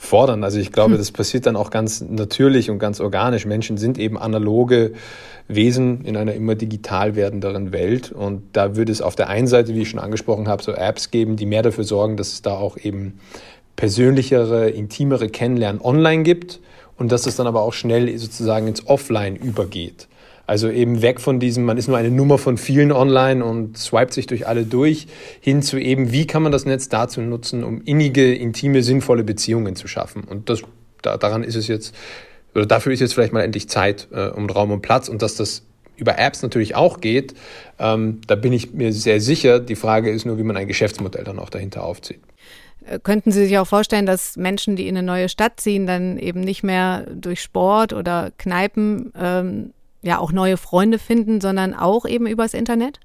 fordern. 0.05 0.45
Also 0.45 0.59
ich 0.59 0.73
glaube, 0.73 0.93
hm. 0.93 0.99
das 0.99 1.11
passiert 1.13 1.47
dann 1.47 1.57
auch 1.57 1.71
ganz 1.71 2.01
natürlich 2.01 2.71
und 2.71 2.79
ganz 2.79 3.01
organisch. 3.01 3.47
Menschen 3.47 3.77
sind 3.77 3.99
eben 3.99 4.19
analoge 4.19 4.93
Wesen 5.49 6.05
in 6.05 6.17
einer 6.17 6.35
immer 6.35 6.55
digital 6.55 7.17
werdenderen 7.17 7.73
Welt. 7.73 8.13
Und 8.13 8.43
da 8.53 8.77
würde 8.77 8.93
es 8.93 9.03
auf 9.03 9.15
der 9.15 9.29
einen 9.29 9.47
Seite, 9.47 9.75
wie 9.75 9.83
ich 9.83 9.91
schon 9.91 10.01
angesprochen 10.01 10.49
habe, 10.49 10.63
so 10.63 10.73
Apps 10.73 11.11
geben, 11.11 11.37
die 11.37 11.47
mehr 11.47 11.63
dafür 11.63 11.85
sorgen, 11.85 12.17
dass 12.17 12.33
es 12.33 12.43
da 12.43 12.57
auch 12.57 12.77
eben 12.77 13.19
persönlichere, 13.77 14.71
intimere 14.71 15.29
Kennenlernen 15.29 15.81
online 15.83 16.23
gibt 16.23 16.61
und 16.97 17.11
dass 17.13 17.27
es 17.27 17.37
dann 17.37 17.47
aber 17.47 17.63
auch 17.63 17.73
schnell 17.73 18.17
sozusagen 18.19 18.69
ins 18.69 18.87
Offline 18.87 19.37
übergeht. 19.37 20.09
Also 20.47 20.69
eben 20.69 21.01
weg 21.03 21.21
von 21.21 21.41
diesem, 21.41 21.65
man 21.65 21.79
ist 21.79 21.89
nur 21.89 21.97
eine 21.97 22.11
Nummer 22.11 22.39
von 22.39 22.59
vielen 22.59 22.93
online 22.93 23.45
und 23.45 23.79
swipet 23.79 24.13
sich 24.13 24.27
durch 24.27 24.47
alle 24.47 24.65
durch, 24.65 25.07
hin 25.41 25.63
zu 25.63 25.79
eben, 25.79 26.13
wie 26.13 26.27
kann 26.27 26.43
man 26.43 26.53
das 26.53 26.67
Netz 26.67 26.89
dazu 26.89 27.21
nutzen, 27.21 27.65
um 27.65 27.81
innige, 27.83 28.35
intime, 28.35 28.83
sinnvolle 28.83 29.25
Beziehungen 29.25 29.77
zu 29.77 29.89
schaffen. 29.89 30.25
Und 30.25 30.51
das, 30.51 30.63
da, 31.03 31.17
daran 31.17 31.43
ist 31.45 31.57
es 31.57 31.67
jetzt, 31.69 31.95
oder 32.55 32.67
dafür 32.67 32.93
ist 32.93 33.01
jetzt 33.01 33.15
vielleicht 33.15 33.33
mal 33.33 33.43
endlich 33.43 33.69
Zeit 33.69 34.09
äh, 34.13 34.29
um 34.29 34.49
Raum 34.51 34.71
und 34.71 34.83
Platz 34.83 35.09
und 35.09 35.23
dass 35.23 35.35
das 35.35 35.63
über 35.97 36.19
Apps 36.19 36.43
natürlich 36.43 36.75
auch 36.75 37.01
geht, 37.01 37.35
ähm, 37.79 38.21
da 38.27 38.35
bin 38.35 38.53
ich 38.53 38.73
mir 38.73 38.93
sehr 38.93 39.21
sicher. 39.21 39.61
Die 39.61 39.77
Frage 39.77 40.11
ist 40.11 40.27
nur, 40.27 40.39
wie 40.39 40.43
man 40.43 40.57
ein 40.57 40.67
Geschäftsmodell 40.67 41.25
dann 41.25 41.39
auch 41.39 41.51
dahinter 41.51 41.85
aufzieht. 41.85 42.21
Äh, 42.87 42.99
könnten 42.99 43.31
Sie 43.31 43.47
sich 43.47 43.59
auch 43.59 43.67
vorstellen, 43.67 44.07
dass 44.07 44.37
Menschen, 44.37 44.77
die 44.77 44.89
in 44.89 44.97
eine 44.97 45.07
neue 45.07 45.29
Stadt 45.29 45.61
ziehen, 45.61 45.87
dann 45.87 46.19
eben 46.19 46.41
nicht 46.41 46.63
mehr 46.63 47.07
durch 47.15 47.41
Sport 47.41 47.93
oder 47.93 48.33
Kneipen 48.37 49.13
ähm, 49.17 49.73
ja 50.05 50.19
auch 50.19 50.33
neue 50.33 50.57
Freunde 50.57 50.99
finden, 50.99 51.41
sondern 51.41 51.75
auch 51.75 52.07
eben 52.07 52.27
übers 52.27 52.55
Internet? 52.55 53.01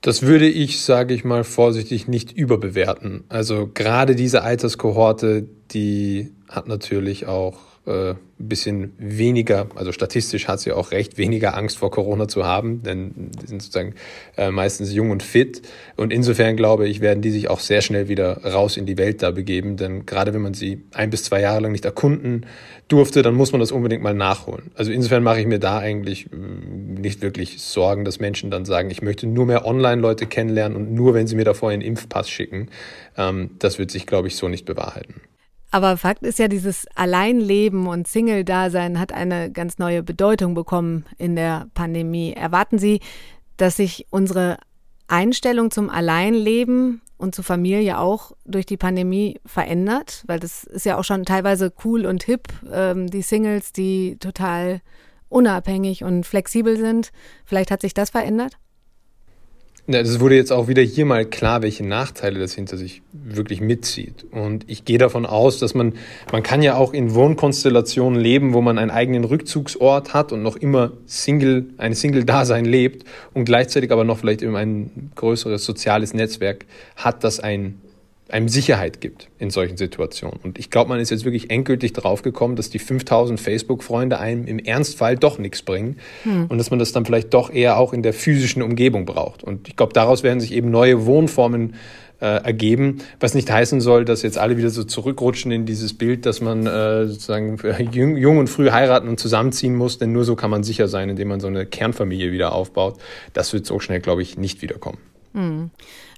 Das 0.00 0.22
würde 0.22 0.48
ich, 0.48 0.80
sage 0.80 1.14
ich 1.14 1.24
mal 1.24 1.42
vorsichtig, 1.42 2.06
nicht 2.06 2.32
überbewerten. 2.32 3.24
Also 3.28 3.68
gerade 3.72 4.14
diese 4.14 4.42
Alterskohorte, 4.42 5.48
die 5.72 6.32
hat 6.48 6.68
natürlich 6.68 7.26
auch 7.26 7.58
äh, 7.88 8.10
ein 8.10 8.48
bisschen 8.48 8.92
weniger, 8.98 9.66
also 9.74 9.90
statistisch 9.90 10.46
hat 10.46 10.60
sie 10.60 10.72
auch 10.72 10.92
recht, 10.92 11.18
weniger 11.18 11.56
Angst 11.56 11.78
vor 11.78 11.90
Corona 11.90 12.28
zu 12.28 12.44
haben, 12.44 12.82
denn 12.84 13.32
die 13.42 13.46
sind 13.46 13.62
sozusagen 13.62 13.94
äh, 14.36 14.50
meistens 14.50 14.92
jung 14.92 15.10
und 15.10 15.24
fit. 15.24 15.62
Und 15.96 16.12
insofern 16.12 16.56
glaube 16.56 16.86
ich, 16.86 17.00
werden 17.00 17.20
die 17.20 17.30
sich 17.30 17.50
auch 17.50 17.58
sehr 17.58 17.80
schnell 17.80 18.08
wieder 18.08 18.44
raus 18.44 18.76
in 18.76 18.86
die 18.86 18.96
Welt 18.98 19.22
da 19.22 19.32
begeben, 19.32 19.76
denn 19.76 20.06
gerade 20.06 20.34
wenn 20.34 20.42
man 20.42 20.54
sie 20.54 20.82
ein 20.92 21.10
bis 21.10 21.24
zwei 21.24 21.40
Jahre 21.40 21.60
lang 21.60 21.72
nicht 21.72 21.84
erkunden 21.84 22.46
durfte, 22.86 23.22
dann 23.22 23.34
muss 23.34 23.52
man 23.52 23.60
das 23.60 23.72
unbedingt 23.72 24.02
mal 24.02 24.14
nachholen. 24.14 24.70
Also 24.74 24.92
insofern 24.92 25.22
mache 25.22 25.40
ich 25.40 25.46
mir 25.46 25.58
da 25.58 25.78
eigentlich 25.78 26.26
äh, 26.32 26.36
nicht 26.36 27.22
wirklich 27.22 27.60
Sorgen, 27.60 28.04
dass 28.04 28.20
Menschen 28.20 28.50
dann 28.50 28.64
sagen, 28.64 28.90
ich 28.90 29.02
möchte 29.02 29.26
nur 29.26 29.46
mehr 29.46 29.66
Online-Leute 29.66 30.26
kennenlernen 30.26 30.76
und 30.76 30.92
nur, 30.92 31.14
wenn 31.14 31.26
sie 31.26 31.34
mir 31.34 31.44
davor 31.44 31.70
einen 31.70 31.82
Impfpass 31.82 32.30
schicken. 32.30 32.68
Ähm, 33.16 33.50
das 33.58 33.78
wird 33.78 33.90
sich, 33.90 34.06
glaube 34.06 34.28
ich, 34.28 34.36
so 34.36 34.48
nicht 34.48 34.64
bewahrheiten. 34.64 35.14
Aber 35.70 35.96
Fakt 35.98 36.22
ist 36.22 36.38
ja, 36.38 36.48
dieses 36.48 36.86
Alleinleben 36.94 37.86
und 37.86 38.08
Single-Dasein 38.08 38.98
hat 38.98 39.12
eine 39.12 39.52
ganz 39.52 39.78
neue 39.78 40.02
Bedeutung 40.02 40.54
bekommen 40.54 41.04
in 41.18 41.36
der 41.36 41.66
Pandemie. 41.74 42.32
Erwarten 42.32 42.78
Sie, 42.78 43.00
dass 43.58 43.76
sich 43.76 44.06
unsere 44.10 44.56
Einstellung 45.08 45.70
zum 45.70 45.90
Alleinleben 45.90 47.02
und 47.18 47.34
zur 47.34 47.44
Familie 47.44 47.98
auch 47.98 48.32
durch 48.46 48.64
die 48.64 48.78
Pandemie 48.78 49.40
verändert? 49.44 50.24
Weil 50.26 50.40
das 50.40 50.64
ist 50.64 50.86
ja 50.86 50.96
auch 50.96 51.04
schon 51.04 51.26
teilweise 51.26 51.72
cool 51.84 52.06
und 52.06 52.22
hip, 52.22 52.48
ähm, 52.72 53.08
die 53.08 53.22
Singles, 53.22 53.72
die 53.72 54.16
total 54.18 54.80
unabhängig 55.28 56.02
und 56.02 56.24
flexibel 56.24 56.78
sind. 56.78 57.10
Vielleicht 57.44 57.70
hat 57.70 57.82
sich 57.82 57.92
das 57.92 58.10
verändert? 58.10 58.56
Ja, 59.90 60.02
das 60.02 60.20
wurde 60.20 60.36
jetzt 60.36 60.52
auch 60.52 60.68
wieder 60.68 60.82
hier 60.82 61.06
mal 61.06 61.24
klar, 61.24 61.62
welche 61.62 61.82
Nachteile 61.82 62.38
das 62.38 62.52
hinter 62.52 62.76
sich 62.76 63.00
wirklich 63.10 63.62
mitzieht. 63.62 64.26
Und 64.30 64.66
ich 64.68 64.84
gehe 64.84 64.98
davon 64.98 65.24
aus, 65.24 65.60
dass 65.60 65.74
man, 65.74 65.94
man 66.30 66.42
kann 66.42 66.60
ja 66.60 66.76
auch 66.76 66.92
in 66.92 67.14
Wohnkonstellationen 67.14 68.20
leben, 68.20 68.52
wo 68.52 68.60
man 68.60 68.76
einen 68.76 68.90
eigenen 68.90 69.24
Rückzugsort 69.24 70.12
hat 70.12 70.30
und 70.30 70.42
noch 70.42 70.56
immer 70.56 70.92
Single, 71.06 71.70
ein 71.78 71.94
Single-Dasein 71.94 72.66
lebt 72.66 73.06
und 73.32 73.46
gleichzeitig 73.46 73.90
aber 73.90 74.04
noch 74.04 74.18
vielleicht 74.18 74.42
eben 74.42 74.56
ein 74.56 75.10
größeres 75.14 75.64
soziales 75.64 76.12
Netzwerk 76.12 76.66
hat, 76.96 77.24
das 77.24 77.40
ein 77.40 77.80
einem 78.28 78.48
Sicherheit 78.48 79.00
gibt 79.00 79.28
in 79.38 79.50
solchen 79.50 79.76
Situationen. 79.76 80.38
Und 80.42 80.58
ich 80.58 80.70
glaube, 80.70 80.90
man 80.90 81.00
ist 81.00 81.10
jetzt 81.10 81.24
wirklich 81.24 81.50
endgültig 81.50 81.94
drauf 81.94 82.22
gekommen, 82.22 82.56
dass 82.56 82.68
die 82.68 82.78
5000 82.78 83.40
Facebook-Freunde 83.40 84.18
einem 84.18 84.46
im 84.46 84.58
Ernstfall 84.58 85.16
doch 85.16 85.38
nichts 85.38 85.62
bringen 85.62 85.96
hm. 86.24 86.46
und 86.46 86.58
dass 86.58 86.70
man 86.70 86.78
das 86.78 86.92
dann 86.92 87.06
vielleicht 87.06 87.32
doch 87.32 87.50
eher 87.50 87.78
auch 87.78 87.92
in 87.92 88.02
der 88.02 88.12
physischen 88.12 88.62
Umgebung 88.62 89.06
braucht. 89.06 89.42
Und 89.42 89.68
ich 89.68 89.76
glaube, 89.76 89.94
daraus 89.94 90.22
werden 90.22 90.40
sich 90.40 90.52
eben 90.52 90.70
neue 90.70 91.06
Wohnformen 91.06 91.74
äh, 92.20 92.26
ergeben, 92.26 92.98
was 93.20 93.34
nicht 93.34 93.50
heißen 93.50 93.80
soll, 93.80 94.04
dass 94.04 94.22
jetzt 94.22 94.38
alle 94.38 94.56
wieder 94.56 94.70
so 94.70 94.84
zurückrutschen 94.84 95.52
in 95.52 95.66
dieses 95.66 95.96
Bild, 95.96 96.26
dass 96.26 96.40
man 96.40 96.66
äh, 96.66 97.06
sozusagen 97.06 97.58
jung, 97.92 98.16
jung 98.16 98.38
und 98.38 98.48
früh 98.48 98.70
heiraten 98.70 99.08
und 99.08 99.18
zusammenziehen 99.18 99.74
muss, 99.74 99.98
denn 99.98 100.12
nur 100.12 100.24
so 100.24 100.36
kann 100.36 100.50
man 100.50 100.64
sicher 100.64 100.88
sein, 100.88 101.08
indem 101.08 101.28
man 101.28 101.40
so 101.40 101.46
eine 101.46 101.64
Kernfamilie 101.64 102.32
wieder 102.32 102.52
aufbaut. 102.52 102.98
Das 103.32 103.52
wird 103.52 103.66
so 103.66 103.78
schnell, 103.80 104.00
glaube 104.00 104.22
ich, 104.22 104.36
nicht 104.36 104.62
wiederkommen. 104.62 104.98
Hm. 105.34 105.70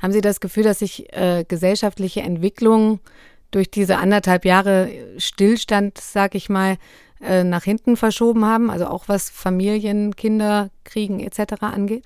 Haben 0.02 0.12
Sie 0.12 0.20
das 0.20 0.40
Gefühl, 0.40 0.64
dass 0.64 0.80
sich 0.80 1.12
äh, 1.12 1.44
gesellschaftliche 1.46 2.20
Entwicklung 2.20 3.00
durch 3.50 3.70
diese 3.70 3.98
anderthalb 3.98 4.44
Jahre 4.44 4.90
Stillstand, 5.18 5.98
sag 5.98 6.34
ich 6.34 6.48
mal, 6.48 6.76
äh, 7.20 7.44
nach 7.44 7.64
hinten 7.64 7.96
verschoben 7.96 8.44
haben? 8.44 8.70
Also 8.70 8.86
auch 8.86 9.08
was 9.08 9.30
Familien, 9.30 10.14
Kinder, 10.16 10.70
Kriegen 10.84 11.20
etc. 11.20 11.62
angeht? 11.62 12.04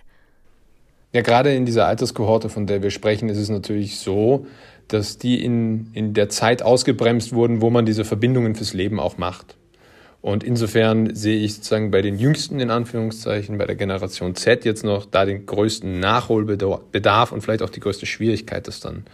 Ja, 1.12 1.23
gerade 1.23 1.55
in 1.55 1.64
dieser 1.64 1.87
Alterskohorte, 1.87 2.49
von 2.49 2.67
der 2.67 2.83
wir 2.83 2.90
sprechen, 2.90 3.29
ist 3.29 3.38
es 3.38 3.49
natürlich 3.49 4.01
so, 4.01 4.47
dass 4.88 5.17
die 5.17 5.45
in, 5.45 5.90
in 5.93 6.12
der 6.12 6.29
Zeit 6.29 6.62
ausgebremst 6.62 7.33
wurden, 7.33 7.61
wo 7.61 7.71
man 7.71 7.87
diese 7.87 8.05
Verbindungen 8.05 8.55
fürs 8.55 8.75
Leben 8.75 8.99
auch 8.99 9.17
macht. 9.17 9.57
Und 10.25 10.43
insofern 10.43 11.15
sehe 11.15 11.39
ich 11.39 11.57
sozusagen 11.57 11.91
bei 11.91 12.01
den 12.01 12.19
Jüngsten 12.19 12.59
in 12.59 12.71
Anführungszeichen, 12.71 13.59
bei 13.59 13.67
der 13.67 13.77
Generation 13.77 14.35
Z 14.35 14.65
jetzt 14.65 14.83
noch 14.83 15.05
da 15.05 15.27
den 15.27 15.45
größten 15.45 16.01
Nachholbedarf 16.01 17.31
und 17.31 17.43
vielleicht 17.43 17.61
auch 17.61 17.69
die 17.69 17.81
größte 17.81 18.07
Schwierigkeit, 18.07 18.67
das 18.67 18.81
dann 18.81 19.05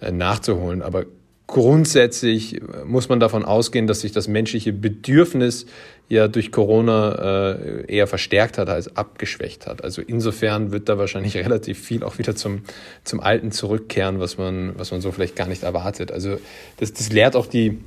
äh, 0.00 0.12
nachzuholen. 0.12 0.82
Aber 0.82 1.06
grundsätzlich 1.48 2.62
äh, 2.62 2.84
muss 2.84 3.08
man 3.08 3.18
davon 3.18 3.44
ausgehen, 3.44 3.88
dass 3.88 4.02
sich 4.02 4.12
das 4.12 4.28
menschliche 4.28 4.72
Bedürfnis 4.72 5.66
ja 6.08 6.28
durch 6.28 6.52
Corona 6.52 7.54
äh, 7.54 7.92
eher 7.92 8.06
verstärkt 8.06 8.56
hat 8.56 8.68
als 8.68 8.96
abgeschwächt 8.96 9.66
hat. 9.66 9.82
Also 9.82 10.00
insofern 10.00 10.70
wird 10.70 10.88
da 10.88 10.96
wahrscheinlich 10.96 11.36
relativ 11.44 11.84
viel 11.84 12.04
auch 12.04 12.18
wieder 12.18 12.36
zum, 12.36 12.62
zum 13.02 13.18
Alten 13.18 13.50
zurückkehren, 13.50 14.20
was 14.20 14.38
man, 14.38 14.78
was 14.78 14.92
man 14.92 15.00
so 15.00 15.10
vielleicht 15.10 15.34
gar 15.34 15.48
nicht 15.48 15.64
erwartet. 15.64 16.12
Also 16.12 16.38
das, 16.76 16.92
das 16.92 17.10
lehrt 17.10 17.34
auch 17.34 17.46
die, 17.46 17.80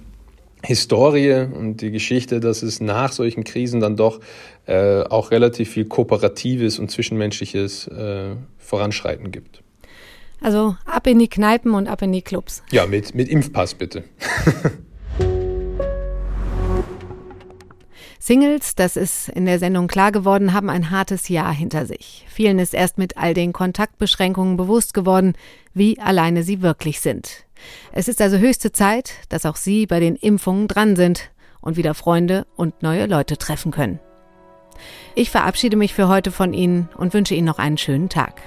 Historie 0.63 1.47
und 1.51 1.77
die 1.77 1.91
Geschichte, 1.91 2.39
dass 2.39 2.63
es 2.63 2.81
nach 2.81 3.11
solchen 3.11 3.43
Krisen 3.43 3.79
dann 3.79 3.95
doch 3.95 4.19
äh, 4.65 5.01
auch 5.03 5.31
relativ 5.31 5.69
viel 5.69 5.85
Kooperatives 5.85 6.79
und 6.79 6.91
Zwischenmenschliches 6.91 7.87
äh, 7.87 8.35
Voranschreiten 8.57 9.31
gibt. 9.31 9.61
Also 10.41 10.75
ab 10.85 11.07
in 11.07 11.19
die 11.19 11.27
Kneipen 11.27 11.73
und 11.73 11.87
ab 11.87 12.01
in 12.01 12.11
die 12.11 12.21
Clubs. 12.21 12.63
Ja, 12.71 12.85
mit, 12.85 13.15
mit 13.15 13.29
Impfpass 13.29 13.73
bitte. 13.73 14.03
Singles, 18.21 18.75
das 18.75 18.97
ist 18.97 19.29
in 19.29 19.45
der 19.45 19.59
Sendung 19.59 19.87
klar 19.87 20.11
geworden, 20.11 20.53
haben 20.53 20.69
ein 20.69 20.91
hartes 20.91 21.29
Jahr 21.29 21.53
hinter 21.53 21.85
sich. 21.85 22.25
Vielen 22.27 22.59
ist 22.59 22.73
erst 22.73 22.97
mit 22.97 23.17
all 23.17 23.33
den 23.33 23.53
Kontaktbeschränkungen 23.53 24.57
bewusst 24.57 24.93
geworden, 24.93 25.33
wie 25.73 25.99
alleine 25.99 26.43
sie 26.43 26.61
wirklich 26.61 26.99
sind. 26.99 27.45
Es 27.91 28.07
ist 28.07 28.21
also 28.21 28.37
höchste 28.37 28.71
Zeit, 28.71 29.13
dass 29.29 29.45
auch 29.45 29.55
Sie 29.55 29.85
bei 29.85 29.99
den 29.99 30.15
Impfungen 30.15 30.67
dran 30.67 30.95
sind 30.95 31.31
und 31.61 31.77
wieder 31.77 31.93
Freunde 31.93 32.45
und 32.55 32.81
neue 32.83 33.05
Leute 33.05 33.37
treffen 33.37 33.71
können. 33.71 33.99
Ich 35.15 35.29
verabschiede 35.29 35.75
mich 35.75 35.93
für 35.93 36.07
heute 36.07 36.31
von 36.31 36.53
Ihnen 36.53 36.89
und 36.95 37.13
wünsche 37.13 37.35
Ihnen 37.35 37.47
noch 37.47 37.59
einen 37.59 37.77
schönen 37.77 38.09
Tag. 38.09 38.41